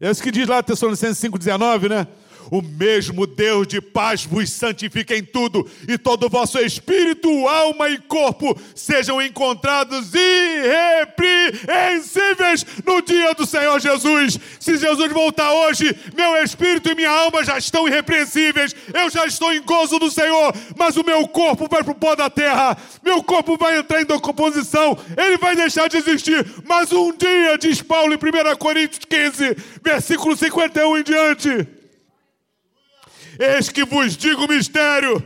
É 0.00 0.10
isso 0.10 0.20
que 0.20 0.32
diz 0.32 0.48
lá 0.48 0.60
Tessalonicenses 0.60 1.22
5,19, 1.22 1.88
né? 1.88 2.08
O 2.50 2.62
mesmo 2.62 3.26
Deus 3.26 3.66
de 3.66 3.80
paz 3.80 4.24
vos 4.24 4.50
santifique 4.50 5.14
em 5.14 5.24
tudo, 5.24 5.66
e 5.88 5.96
todo 5.96 6.26
o 6.26 6.28
vosso 6.28 6.58
espírito, 6.58 7.48
alma 7.48 7.88
e 7.88 7.96
corpo 7.98 8.54
sejam 8.74 9.22
encontrados 9.22 10.12
irrepreensíveis 10.14 12.66
no 12.84 13.00
dia 13.02 13.32
do 13.34 13.46
Senhor 13.46 13.78
Jesus. 13.80 14.38
Se 14.60 14.76
Jesus 14.76 15.12
voltar 15.12 15.52
hoje, 15.52 15.96
meu 16.14 16.36
espírito 16.42 16.90
e 16.90 16.94
minha 16.94 17.10
alma 17.10 17.44
já 17.44 17.58
estão 17.58 17.88
irrepreensíveis, 17.88 18.74
eu 18.92 19.08
já 19.10 19.26
estou 19.26 19.52
em 19.52 19.62
gozo 19.62 19.98
do 19.98 20.10
Senhor, 20.10 20.54
mas 20.76 20.96
o 20.96 21.04
meu 21.04 21.26
corpo 21.28 21.68
vai 21.68 21.82
para 21.82 21.92
o 21.92 21.96
pó 21.96 22.14
da 22.14 22.28
terra, 22.28 22.76
meu 23.02 23.22
corpo 23.22 23.56
vai 23.56 23.78
entrar 23.78 24.02
em 24.02 24.06
decomposição, 24.06 24.98
ele 25.16 25.38
vai 25.38 25.56
deixar 25.56 25.88
de 25.88 25.96
existir. 25.96 26.44
Mas 26.64 26.92
um 26.92 27.16
dia, 27.16 27.56
diz 27.58 27.80
Paulo 27.82 28.12
em 28.12 28.16
1 28.16 28.56
Coríntios 28.56 29.04
15, 29.04 29.56
versículo 29.82 30.36
51 30.36 30.98
em 30.98 31.02
diante. 31.02 31.81
Eis 33.38 33.68
que 33.68 33.84
vos 33.84 34.16
digo 34.16 34.44
o 34.44 34.48
mistério: 34.48 35.24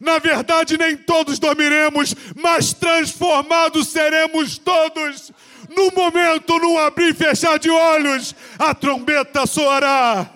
Na 0.00 0.18
verdade, 0.18 0.78
nem 0.78 0.96
todos 0.96 1.38
dormiremos, 1.38 2.14
mas 2.34 2.72
transformados 2.72 3.88
seremos 3.88 4.56
todos. 4.58 5.30
No 5.74 5.90
momento, 5.92 6.58
num 6.58 6.78
abrir 6.78 7.10
e 7.10 7.14
fechar 7.14 7.58
de 7.58 7.70
olhos, 7.70 8.34
a 8.58 8.74
trombeta 8.74 9.46
soará. 9.46 10.28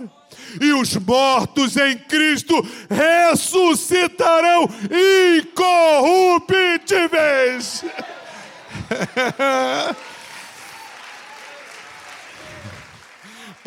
E 0.61 0.73
os 0.73 0.97
mortos 0.97 1.77
em 1.77 1.99
Cristo 1.99 2.67
ressuscitarão 2.89 4.67
incorruptíveis. 5.39 7.85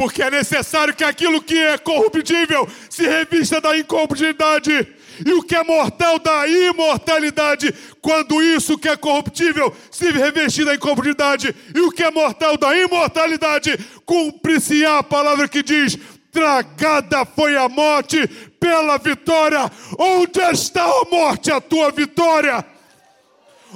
Porque 0.02 0.24
é 0.24 0.32
necessário 0.32 0.96
que 0.96 1.04
aquilo 1.04 1.44
que 1.44 1.56
é 1.56 1.78
corruptível 1.78 2.68
se 2.90 3.08
revista 3.08 3.62
da 3.62 3.78
incorruptibilidade 3.78 4.88
e 5.24 5.32
o 5.32 5.44
que 5.44 5.56
é 5.56 5.64
mortal 5.64 6.18
da 6.18 6.48
imortalidade, 6.48 7.72
quando 8.02 8.42
isso 8.42 8.80
que 8.80 8.90
é 8.90 8.98
corruptível 8.98 9.72
se 9.92 10.10
revestir 10.10 10.66
da 10.66 10.74
incorruptibilidade, 10.74 11.56
e 11.76 11.80
o 11.82 11.92
que 11.92 12.02
é 12.02 12.10
mortal 12.10 12.58
da 12.58 12.76
imortalidade, 12.76 13.78
cumpre-se 14.04 14.84
a 14.84 15.04
palavra 15.04 15.48
que 15.48 15.62
diz: 15.62 15.96
tragada 16.32 17.24
foi 17.24 17.56
a 17.56 17.70
morte 17.70 18.28
pela 18.60 18.98
vitória. 18.98 19.72
Onde 20.00 20.40
está 20.52 20.84
a 20.84 21.06
morte, 21.12 21.52
a 21.52 21.62
tua 21.62 21.92
vitória? 21.92 22.66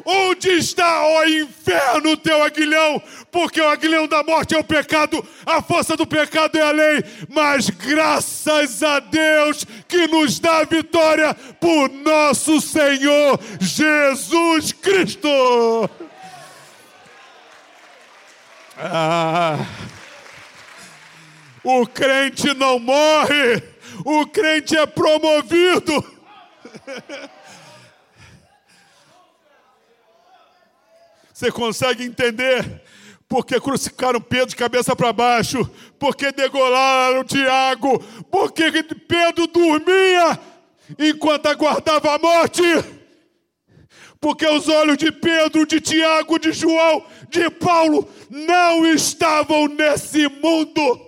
Onde 0.04 0.50
está, 0.50 1.04
ó 1.04 1.24
inferno, 1.26 2.12
o 2.12 2.18
teu 2.18 2.44
aguilhão? 2.44 3.02
Porque 3.32 3.62
o 3.62 3.70
aguilhão 3.70 4.08
da 4.08 4.24
morte 4.24 4.54
é 4.54 4.58
o 4.58 4.64
pecado, 4.64 5.26
a 5.46 5.62
força 5.62 5.96
do 5.96 6.06
pecado 6.06 6.58
é 6.58 6.62
a 6.62 6.72
lei. 6.72 7.04
Mas 7.30 7.70
graças 7.70 8.84
a 8.84 9.00
Deus 9.00 9.66
que 9.88 10.08
nos 10.08 10.40
dá 10.40 10.60
a 10.60 10.66
vitória 10.66 11.34
por 11.34 11.90
nosso 11.90 12.60
Senhor 12.60 13.40
Jesus 13.62 14.74
Cristo. 14.74 15.30
Ah, 18.78 19.66
o 21.64 21.88
crente 21.88 22.54
não 22.54 22.80
morre, 22.80 23.64
o 24.04 24.28
crente 24.28 24.76
é 24.76 24.86
promovido. 24.86 26.04
Você 31.36 31.52
consegue 31.52 32.06
entender? 32.06 32.82
Porque 33.28 33.60
crucificaram 33.60 34.22
Pedro 34.22 34.48
de 34.48 34.56
cabeça 34.56 34.96
para 34.96 35.12
baixo, 35.12 35.70
porque 36.00 36.32
degolaram 36.32 37.26
Tiago, 37.26 38.00
porque 38.32 38.72
Pedro 38.82 39.46
dormia 39.46 40.40
enquanto 40.98 41.48
aguardava 41.48 42.16
a 42.16 42.18
morte. 42.18 42.64
Porque 44.22 44.48
os 44.48 44.70
olhos 44.70 44.96
de 44.96 45.12
Pedro, 45.12 45.68
de 45.68 45.82
Tiago, 45.82 46.40
de 46.40 46.54
João, 46.54 47.06
de 47.28 47.50
Paulo 47.50 48.08
não 48.30 48.88
estavam 48.88 49.68
nesse 49.68 50.30
mundo. 50.30 51.02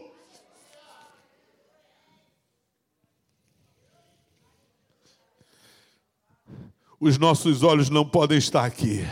Os 7.00 7.18
nossos 7.18 7.64
olhos 7.64 7.90
não 7.90 8.04
podem 8.04 8.38
estar 8.38 8.66
aqui. 8.66 9.06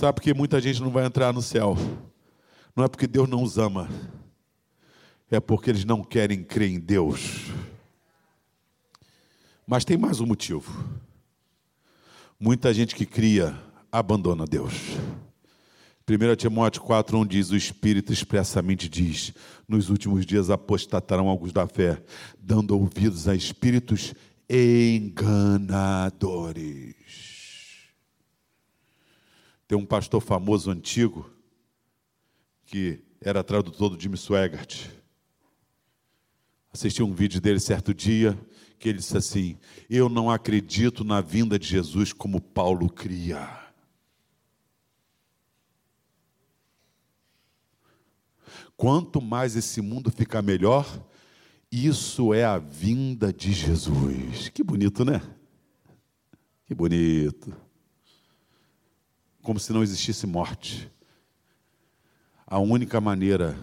Sabe 0.00 0.14
por 0.14 0.22
que 0.22 0.32
muita 0.32 0.58
gente 0.62 0.80
não 0.80 0.90
vai 0.90 1.04
entrar 1.04 1.30
no 1.30 1.42
céu? 1.42 1.76
Não 2.74 2.84
é 2.84 2.88
porque 2.88 3.06
Deus 3.06 3.28
não 3.28 3.42
os 3.42 3.58
ama, 3.58 3.86
é 5.30 5.38
porque 5.38 5.68
eles 5.68 5.84
não 5.84 6.02
querem 6.02 6.42
crer 6.42 6.70
em 6.70 6.80
Deus. 6.80 7.50
Mas 9.66 9.84
tem 9.84 9.98
mais 9.98 10.18
um 10.18 10.24
motivo. 10.24 10.82
Muita 12.40 12.72
gente 12.72 12.94
que 12.94 13.04
cria 13.04 13.54
abandona 13.92 14.46
Deus. 14.46 14.72
1 16.08 16.34
Timóteo 16.34 16.82
4,1 16.82 17.28
diz: 17.28 17.50
O 17.50 17.56
Espírito 17.56 18.10
expressamente 18.10 18.88
diz: 18.88 19.34
Nos 19.68 19.90
últimos 19.90 20.24
dias 20.24 20.48
apostatarão 20.48 21.28
alguns 21.28 21.52
da 21.52 21.66
fé, 21.66 22.02
dando 22.38 22.70
ouvidos 22.70 23.28
a 23.28 23.34
espíritos 23.34 24.14
enganadores. 24.48 27.29
Tem 29.70 29.78
um 29.78 29.86
pastor 29.86 30.20
famoso 30.20 30.68
antigo, 30.68 31.30
que 32.66 33.04
era 33.20 33.44
tradutor 33.44 33.90
do 33.90 34.02
Jimmy 34.02 34.16
Swaggart. 34.16 34.88
Assisti 36.72 37.04
um 37.04 37.14
vídeo 37.14 37.40
dele 37.40 37.60
certo 37.60 37.94
dia, 37.94 38.36
que 38.80 38.88
ele 38.88 38.98
disse 38.98 39.16
assim: 39.16 39.56
Eu 39.88 40.08
não 40.08 40.28
acredito 40.28 41.04
na 41.04 41.20
vinda 41.20 41.56
de 41.56 41.68
Jesus 41.68 42.12
como 42.12 42.40
Paulo 42.40 42.90
cria. 42.90 43.48
Quanto 48.76 49.22
mais 49.22 49.54
esse 49.54 49.80
mundo 49.80 50.10
ficar 50.10 50.42
melhor, 50.42 50.84
isso 51.70 52.34
é 52.34 52.44
a 52.44 52.58
vinda 52.58 53.32
de 53.32 53.52
Jesus. 53.52 54.48
Que 54.48 54.64
bonito, 54.64 55.04
né? 55.04 55.22
Que 56.66 56.74
bonito 56.74 57.69
como 59.42 59.58
se 59.58 59.72
não 59.72 59.82
existisse 59.82 60.26
morte. 60.26 60.90
A 62.46 62.58
única 62.58 63.00
maneira 63.00 63.56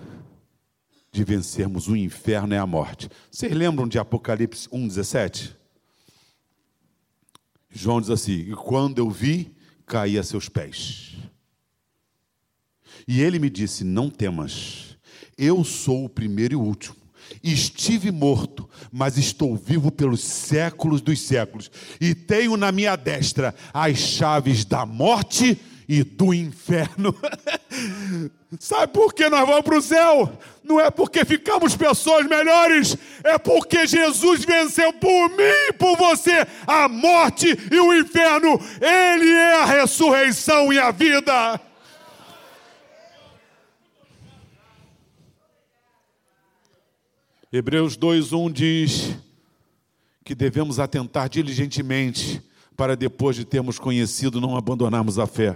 de 1.12 1.24
vencermos 1.24 1.88
o 1.88 1.96
inferno 1.96 2.54
é 2.54 2.58
a 2.58 2.66
morte. 2.66 3.10
Vocês 3.32 3.52
lembram 3.54 3.88
de 3.88 4.00
Apocalipse 4.00 4.70
1,17? 4.70 5.56
João 7.70 8.02
diz 8.02 8.10
assim: 8.10 8.34
E 8.34 8.56
quando 8.56 9.00
eu 9.00 9.10
vi, 9.10 9.56
caí 9.86 10.18
a 10.18 10.24
seus 10.24 10.50
pés. 10.50 11.16
E 13.08 13.22
ele 13.22 13.40
me 13.40 13.50
disse: 13.50 13.84
Não 13.84 14.10
temas, 14.10 14.98
eu 15.38 15.64
sou 15.64 16.06
o 16.06 16.10
primeiro 16.10 16.54
e 16.54 16.58
o 16.58 16.62
último. 16.62 17.07
Estive 17.44 18.12
morto, 18.12 18.70
mas 18.92 19.18
estou 19.18 19.56
vivo 19.56 19.92
pelos 19.92 20.22
séculos 20.22 21.02
dos 21.02 21.22
séculos, 21.22 21.70
e 22.00 22.14
tenho 22.16 22.58
na 22.58 22.72
minha 22.72 22.96
destra 22.96 23.54
as 23.74 23.98
chaves 23.98 24.66
da 24.66 24.86
morte 24.86 25.60
e 25.88 26.04
do 26.04 26.34
inferno. 26.34 27.16
Sabe 28.60 28.94
por 28.94 29.14
que 29.14 29.30
nós 29.30 29.46
vamos 29.46 29.62
para 29.62 29.78
o 29.78 29.82
céu? 29.82 30.32
Não 30.64 30.80
é 30.80 30.90
porque 30.90 31.24
ficamos 31.24 31.76
pessoas 31.76 32.26
melhores, 32.28 32.98
é 33.24 33.38
porque 33.38 33.88
Jesus 33.88 34.44
venceu 34.44 34.92
por 34.94 35.30
mim 35.30 35.70
e 35.70 35.74
por 35.74 35.98
você 35.98 36.46
a 36.66 36.88
morte 36.90 37.48
e 37.72 37.80
o 37.80 37.94
inferno. 37.94 38.60
Ele 38.82 39.30
é 39.30 39.62
a 39.62 39.66
ressurreição 39.66 40.72
e 40.72 40.80
a 40.80 40.92
vida. 40.92 41.60
Hebreus 47.52 47.96
2:1 47.96 48.52
diz 48.52 49.16
que 50.26 50.36
devemos 50.36 50.80
atentar 50.80 51.30
diligentemente 51.30 52.42
para 52.76 52.94
depois 52.94 53.38
de 53.38 53.46
termos 53.46 53.80
conhecido 53.80 54.42
não 54.42 54.58
abandonarmos 54.58 55.18
a 55.18 55.26
fé. 55.26 55.56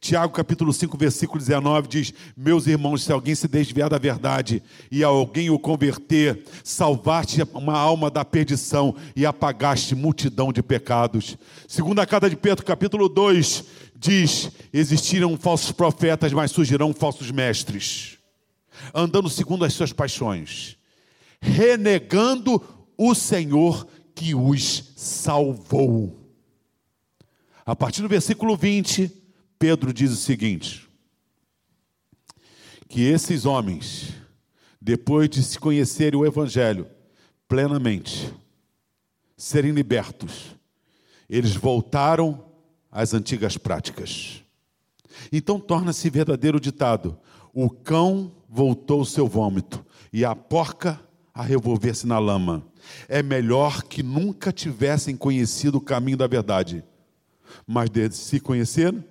Tiago 0.00 0.32
capítulo 0.32 0.72
5, 0.72 0.96
versículo 0.96 1.40
19 1.40 1.88
diz: 1.88 2.14
Meus 2.36 2.68
irmãos, 2.68 3.02
se 3.02 3.10
alguém 3.10 3.34
se 3.34 3.48
desviar 3.48 3.90
da 3.90 3.98
verdade 3.98 4.62
e 4.88 5.02
alguém 5.02 5.50
o 5.50 5.58
converter, 5.58 6.44
salvaste 6.62 7.42
uma 7.54 7.76
alma 7.76 8.08
da 8.08 8.24
perdição 8.24 8.94
e 9.16 9.26
apagaste 9.26 9.96
multidão 9.96 10.52
de 10.52 10.62
pecados. 10.62 11.36
Segunda 11.66 12.06
carta 12.06 12.30
de 12.30 12.36
Pedro, 12.36 12.64
capítulo 12.64 13.08
2, 13.08 13.64
diz: 13.96 14.52
Existiram 14.72 15.36
falsos 15.36 15.72
profetas, 15.72 16.32
mas 16.32 16.52
surgirão 16.52 16.94
falsos 16.94 17.32
mestres, 17.32 18.16
andando 18.94 19.28
segundo 19.28 19.64
as 19.64 19.72
suas 19.72 19.92
paixões, 19.92 20.76
renegando 21.40 22.62
o 22.96 23.14
Senhor 23.14 23.86
que 24.14 24.34
os 24.34 24.92
salvou. 24.96 26.26
A 27.64 27.74
partir 27.74 28.02
do 28.02 28.08
versículo 28.08 28.56
20, 28.56 29.10
Pedro 29.58 29.92
diz 29.92 30.12
o 30.12 30.16
seguinte: 30.16 30.88
que 32.88 33.02
esses 33.02 33.44
homens, 33.44 34.14
depois 34.80 35.28
de 35.28 35.42
se 35.42 35.58
conhecerem 35.58 36.18
o 36.18 36.24
Evangelho 36.24 36.88
plenamente, 37.48 38.32
serem 39.36 39.72
libertos, 39.72 40.56
eles 41.28 41.54
voltaram 41.54 42.44
às 42.90 43.12
antigas 43.12 43.58
práticas. 43.58 44.42
Então 45.32 45.58
torna-se 45.58 46.08
verdadeiro 46.08 46.60
ditado: 46.60 47.18
o 47.52 47.68
cão 47.68 48.32
voltou 48.48 49.04
seu 49.04 49.26
vômito 49.26 49.84
e 50.12 50.24
a 50.24 50.34
porca 50.34 51.00
a 51.36 51.42
revolver-se 51.42 52.06
na 52.06 52.18
lama. 52.18 52.66
É 53.06 53.22
melhor 53.22 53.82
que 53.82 54.02
nunca 54.02 54.50
tivessem 54.50 55.14
conhecido 55.14 55.76
o 55.76 55.82
caminho 55.82 56.16
da 56.16 56.26
verdade, 56.26 56.82
mas 57.66 57.90
de 57.90 58.10
se 58.10 58.40
conheceram, 58.40 59.04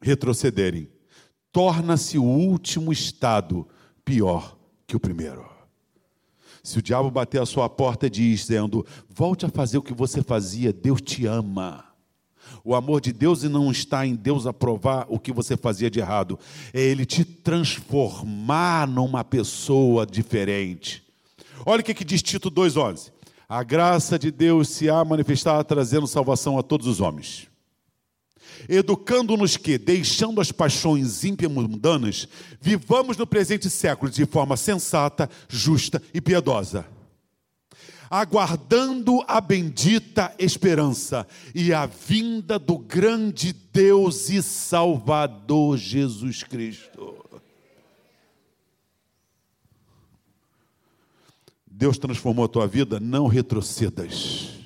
retrocederem, 0.00 0.88
torna-se 1.52 2.16
o 2.16 2.24
último 2.24 2.90
estado 2.90 3.68
pior 4.02 4.56
que 4.86 4.96
o 4.96 5.00
primeiro. 5.00 5.46
Se 6.62 6.78
o 6.78 6.82
diabo 6.82 7.10
bater 7.10 7.42
a 7.42 7.46
sua 7.46 7.68
porta 7.68 8.08
dizendo: 8.08 8.84
volte 9.10 9.44
a 9.44 9.50
fazer 9.50 9.76
o 9.76 9.82
que 9.82 9.92
você 9.92 10.22
fazia, 10.22 10.72
Deus 10.72 11.02
te 11.02 11.26
ama. 11.26 11.84
O 12.64 12.74
amor 12.74 13.00
de 13.00 13.12
Deus 13.12 13.42
não 13.44 13.70
está 13.70 14.06
em 14.06 14.14
Deus 14.14 14.46
aprovar 14.46 15.06
o 15.08 15.18
que 15.18 15.32
você 15.32 15.56
fazia 15.56 15.90
de 15.90 16.00
errado, 16.00 16.38
é 16.72 16.80
Ele 16.80 17.06
te 17.06 17.24
transformar 17.24 18.88
numa 18.88 19.24
pessoa 19.24 20.06
diferente. 20.06 21.04
Olha 21.64 21.80
o 21.80 21.84
que, 21.84 22.04
diz 22.04 22.22
Tito 22.22 22.50
2,11: 22.50 23.10
A 23.48 23.62
graça 23.62 24.18
de 24.18 24.30
Deus 24.30 24.68
se 24.68 24.88
há 24.88 25.04
manifestado 25.04 25.64
trazendo 25.64 26.06
salvação 26.06 26.58
a 26.58 26.62
todos 26.62 26.86
os 26.86 27.00
homens. 27.00 27.48
Educando-nos 28.68 29.56
que, 29.56 29.78
deixando 29.78 30.40
as 30.40 30.50
paixões 30.50 31.24
ímpias 31.24 31.50
mundanas, 31.50 32.26
vivamos 32.60 33.16
no 33.16 33.26
presente 33.26 33.68
século 33.68 34.10
de 34.10 34.24
forma 34.24 34.56
sensata, 34.56 35.28
justa 35.48 36.02
e 36.12 36.20
piedosa, 36.20 36.86
aguardando 38.10 39.24
a 39.26 39.40
bendita 39.40 40.34
esperança 40.38 41.26
e 41.54 41.72
a 41.72 41.86
vinda 41.86 42.58
do 42.58 42.78
grande 42.78 43.52
Deus 43.52 44.28
e 44.30 44.42
Salvador 44.42 45.76
Jesus 45.76 46.42
Cristo. 46.42 47.16
Deus 51.66 51.98
transformou 51.98 52.46
a 52.46 52.48
tua 52.48 52.66
vida, 52.66 52.98
não 52.98 53.26
retrocedas. 53.26 54.65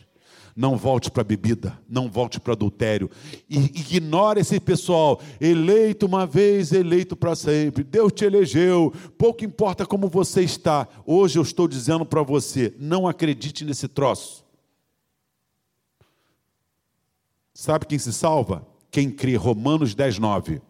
Não 0.60 0.76
volte 0.76 1.10
para 1.10 1.24
bebida, 1.24 1.80
não 1.88 2.10
volte 2.10 2.38
para 2.38 2.52
adultério. 2.52 3.10
E 3.48 3.56
ignore 3.56 4.40
esse 4.40 4.60
pessoal, 4.60 5.18
eleito 5.40 6.04
uma 6.04 6.26
vez, 6.26 6.70
eleito 6.70 7.16
para 7.16 7.34
sempre. 7.34 7.82
Deus 7.82 8.12
te 8.12 8.26
elegeu, 8.26 8.92
pouco 9.16 9.42
importa 9.42 9.86
como 9.86 10.06
você 10.06 10.42
está. 10.42 10.86
Hoje 11.06 11.38
eu 11.38 11.42
estou 11.42 11.66
dizendo 11.66 12.04
para 12.04 12.22
você, 12.22 12.74
não 12.78 13.08
acredite 13.08 13.64
nesse 13.64 13.88
troço. 13.88 14.44
Sabe 17.54 17.86
quem 17.86 17.98
se 17.98 18.12
salva? 18.12 18.66
Quem 18.90 19.10
crê, 19.10 19.36
Romanos 19.36 19.94
10, 19.94 20.18
9 20.18 20.60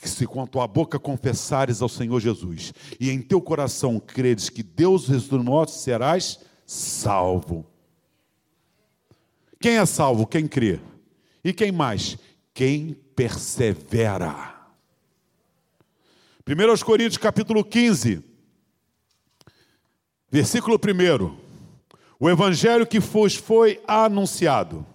que 0.00 0.08
se 0.08 0.26
com 0.26 0.42
a 0.42 0.46
tua 0.46 0.66
boca 0.66 0.98
confessares 0.98 1.80
ao 1.80 1.88
Senhor 1.88 2.18
Jesus 2.20 2.74
e 2.98 3.10
em 3.10 3.22
teu 3.22 3.40
coração 3.40 4.00
creres 4.00 4.50
que 4.50 4.62
Deus 4.62 5.06
ressuscitou 5.06 5.66
serás 5.68 6.40
salvo. 6.68 7.66
Quem 9.58 9.78
é 9.78 9.86
salvo? 9.86 10.26
Quem 10.26 10.46
crê. 10.46 10.78
E 11.42 11.50
quem 11.54 11.72
mais? 11.72 12.18
Quem 12.52 12.92
persevera. 13.16 14.54
1 16.46 16.84
Coríntios 16.84 17.16
capítulo 17.16 17.64
15, 17.64 18.22
versículo 20.30 20.76
1. 20.76 21.38
O 22.20 22.28
evangelho 22.28 22.86
que 22.86 23.00
vos 23.00 23.34
foi 23.34 23.82
anunciado, 23.86 24.86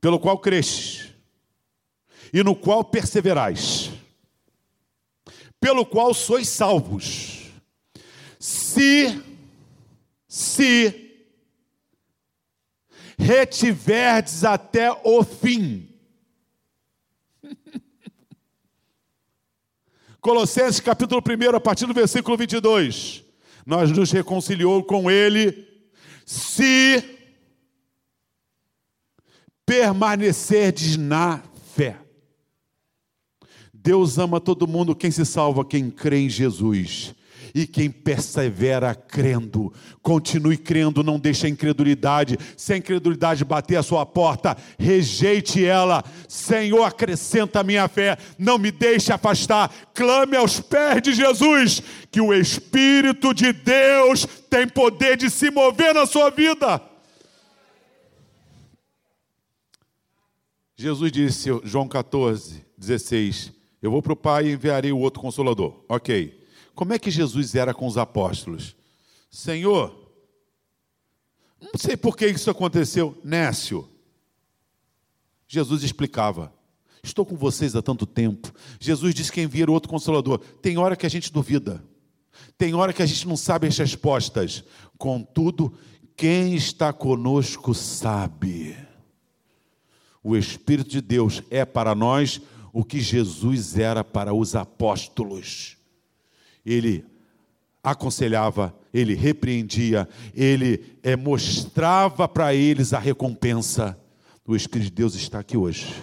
pelo 0.00 0.18
qual 0.18 0.38
cresces, 0.38 1.14
e 2.32 2.42
no 2.42 2.56
qual 2.56 2.82
perseverais, 2.82 3.90
pelo 5.60 5.86
qual 5.86 6.12
sois 6.14 6.48
salvos, 6.48 7.50
se 8.38 9.27
se 10.28 11.08
retiverdes 13.18 14.44
até 14.44 14.92
o 15.02 15.24
fim. 15.24 15.88
Colossenses 20.20 20.80
capítulo 20.80 21.22
1, 21.22 21.56
a 21.56 21.60
partir 21.60 21.86
do 21.86 21.94
versículo 21.94 22.36
22. 22.36 23.24
Nós 23.64 23.90
nos 23.90 24.12
reconciliou 24.12 24.84
com 24.84 25.10
Ele, 25.10 25.66
se 26.24 27.02
permanecerdes 29.64 30.96
na 30.96 31.42
fé. 31.74 31.98
Deus 33.72 34.18
ama 34.18 34.40
todo 34.40 34.66
mundo, 34.66 34.94
quem 34.94 35.10
se 35.10 35.24
salva, 35.24 35.64
quem 35.64 35.90
crê 35.90 36.20
em 36.20 36.28
Jesus. 36.28 37.14
E 37.58 37.66
quem 37.66 37.90
persevera 37.90 38.94
crendo, 38.94 39.72
continue 40.00 40.56
crendo, 40.56 41.02
não 41.02 41.18
deixe 41.18 41.44
a 41.44 41.48
incredulidade. 41.48 42.38
Se 42.56 42.72
a 42.72 42.76
incredulidade 42.76 43.44
bater 43.44 43.74
a 43.74 43.82
sua 43.82 44.06
porta, 44.06 44.56
rejeite 44.78 45.64
ela. 45.64 46.04
Senhor, 46.28 46.84
acrescenta 46.84 47.58
a 47.58 47.64
minha 47.64 47.88
fé, 47.88 48.16
não 48.38 48.58
me 48.58 48.70
deixe 48.70 49.12
afastar. 49.12 49.74
Clame 49.92 50.36
aos 50.36 50.60
pés 50.60 51.02
de 51.02 51.12
Jesus, 51.12 51.82
que 52.12 52.20
o 52.20 52.32
Espírito 52.32 53.34
de 53.34 53.52
Deus 53.52 54.24
tem 54.48 54.68
poder 54.68 55.16
de 55.16 55.28
se 55.28 55.50
mover 55.50 55.92
na 55.92 56.06
sua 56.06 56.30
vida. 56.30 56.80
Jesus 60.76 61.10
disse, 61.10 61.50
João 61.64 61.88
14, 61.88 62.64
16: 62.78 63.52
Eu 63.82 63.90
vou 63.90 64.00
para 64.00 64.12
o 64.12 64.16
Pai 64.16 64.46
e 64.46 64.52
enviarei 64.52 64.92
o 64.92 64.98
outro 64.98 65.20
consolador. 65.20 65.84
Ok. 65.88 66.37
Como 66.78 66.92
é 66.92 66.98
que 67.00 67.10
Jesus 67.10 67.56
era 67.56 67.74
com 67.74 67.88
os 67.88 67.98
apóstolos? 67.98 68.76
Senhor, 69.28 70.12
não 71.60 71.72
sei 71.74 71.96
por 71.96 72.16
que 72.16 72.24
isso 72.24 72.48
aconteceu, 72.48 73.20
Nécio. 73.24 73.88
Jesus 75.48 75.82
explicava. 75.82 76.52
Estou 77.02 77.26
com 77.26 77.34
vocês 77.34 77.74
há 77.74 77.82
tanto 77.82 78.06
tempo. 78.06 78.54
Jesus 78.78 79.12
disse 79.12 79.32
que 79.32 79.42
envia 79.42 79.68
outro 79.68 79.90
consolador. 79.90 80.38
Tem 80.62 80.78
hora 80.78 80.94
que 80.94 81.04
a 81.04 81.08
gente 81.08 81.32
duvida. 81.32 81.82
Tem 82.56 82.72
hora 82.74 82.92
que 82.92 83.02
a 83.02 83.06
gente 83.06 83.26
não 83.26 83.36
sabe 83.36 83.66
as 83.66 83.76
respostas. 83.76 84.62
Contudo, 84.96 85.76
quem 86.16 86.54
está 86.54 86.92
conosco 86.92 87.74
sabe. 87.74 88.76
O 90.22 90.36
Espírito 90.36 90.90
de 90.90 91.00
Deus 91.00 91.42
é 91.50 91.64
para 91.64 91.92
nós 91.92 92.40
o 92.72 92.84
que 92.84 93.00
Jesus 93.00 93.76
era 93.76 94.04
para 94.04 94.32
os 94.32 94.54
apóstolos 94.54 95.76
ele 96.68 97.04
aconselhava, 97.82 98.78
ele 98.92 99.14
repreendia, 99.14 100.06
ele 100.34 100.98
é, 101.02 101.16
mostrava 101.16 102.28
para 102.28 102.54
eles 102.54 102.92
a 102.92 102.98
recompensa. 102.98 103.98
O 104.46 104.54
Espírito 104.54 104.90
de 104.90 104.94
Deus 104.94 105.14
está 105.14 105.38
aqui 105.38 105.56
hoje. 105.56 106.02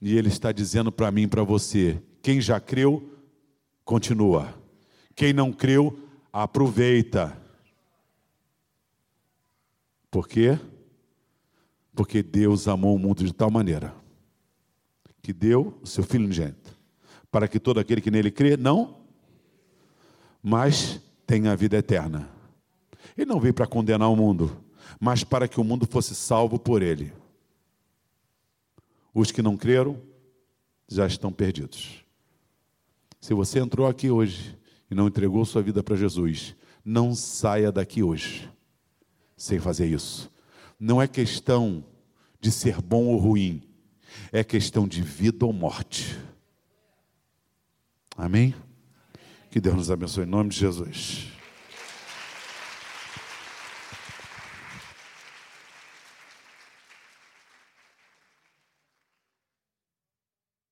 E 0.00 0.16
ele 0.16 0.28
está 0.28 0.52
dizendo 0.52 0.92
para 0.92 1.10
mim 1.10 1.22
e 1.22 1.28
para 1.28 1.42
você: 1.42 2.00
quem 2.22 2.40
já 2.40 2.60
creu, 2.60 3.18
continua. 3.84 4.54
Quem 5.14 5.32
não 5.32 5.52
creu, 5.52 5.98
aproveita. 6.32 7.36
Por 10.10 10.28
quê? 10.28 10.58
Porque 11.94 12.22
Deus 12.22 12.68
amou 12.68 12.94
o 12.94 12.98
mundo 12.98 13.24
de 13.24 13.32
tal 13.32 13.50
maneira 13.50 13.94
que 15.22 15.32
deu 15.32 15.78
o 15.80 15.86
seu 15.86 16.02
Filho 16.02 16.24
unigênito 16.24 16.81
para 17.32 17.48
que 17.48 17.58
todo 17.58 17.80
aquele 17.80 18.02
que 18.02 18.10
nele 18.10 18.30
crê 18.30 18.56
não, 18.56 18.98
mas 20.42 21.00
tenha 21.26 21.50
a 21.50 21.56
vida 21.56 21.78
eterna. 21.78 22.28
Ele 23.16 23.26
não 23.26 23.40
veio 23.40 23.54
para 23.54 23.66
condenar 23.66 24.10
o 24.10 24.16
mundo, 24.16 24.54
mas 25.00 25.24
para 25.24 25.48
que 25.48 25.58
o 25.58 25.64
mundo 25.64 25.86
fosse 25.86 26.14
salvo 26.14 26.58
por 26.58 26.82
ele. 26.82 27.10
Os 29.14 29.32
que 29.32 29.40
não 29.40 29.56
creram 29.56 29.98
já 30.86 31.06
estão 31.06 31.32
perdidos. 31.32 32.04
Se 33.18 33.32
você 33.32 33.58
entrou 33.58 33.86
aqui 33.86 34.10
hoje 34.10 34.58
e 34.90 34.94
não 34.94 35.08
entregou 35.08 35.44
sua 35.44 35.62
vida 35.62 35.82
para 35.82 35.96
Jesus, 35.96 36.54
não 36.84 37.14
saia 37.14 37.72
daqui 37.72 38.02
hoje 38.02 38.50
sem 39.36 39.58
fazer 39.58 39.86
isso. 39.86 40.30
Não 40.78 41.00
é 41.00 41.08
questão 41.08 41.84
de 42.40 42.50
ser 42.50 42.80
bom 42.82 43.06
ou 43.06 43.16
ruim, 43.16 43.62
é 44.30 44.44
questão 44.44 44.86
de 44.86 45.00
vida 45.00 45.46
ou 45.46 45.52
morte. 45.52 46.18
Amém? 48.22 48.54
Que 49.50 49.60
Deus 49.60 49.74
nos 49.74 49.90
abençoe 49.90 50.22
em 50.22 50.28
nome 50.28 50.50
de 50.50 50.56
Jesus. 50.56 51.31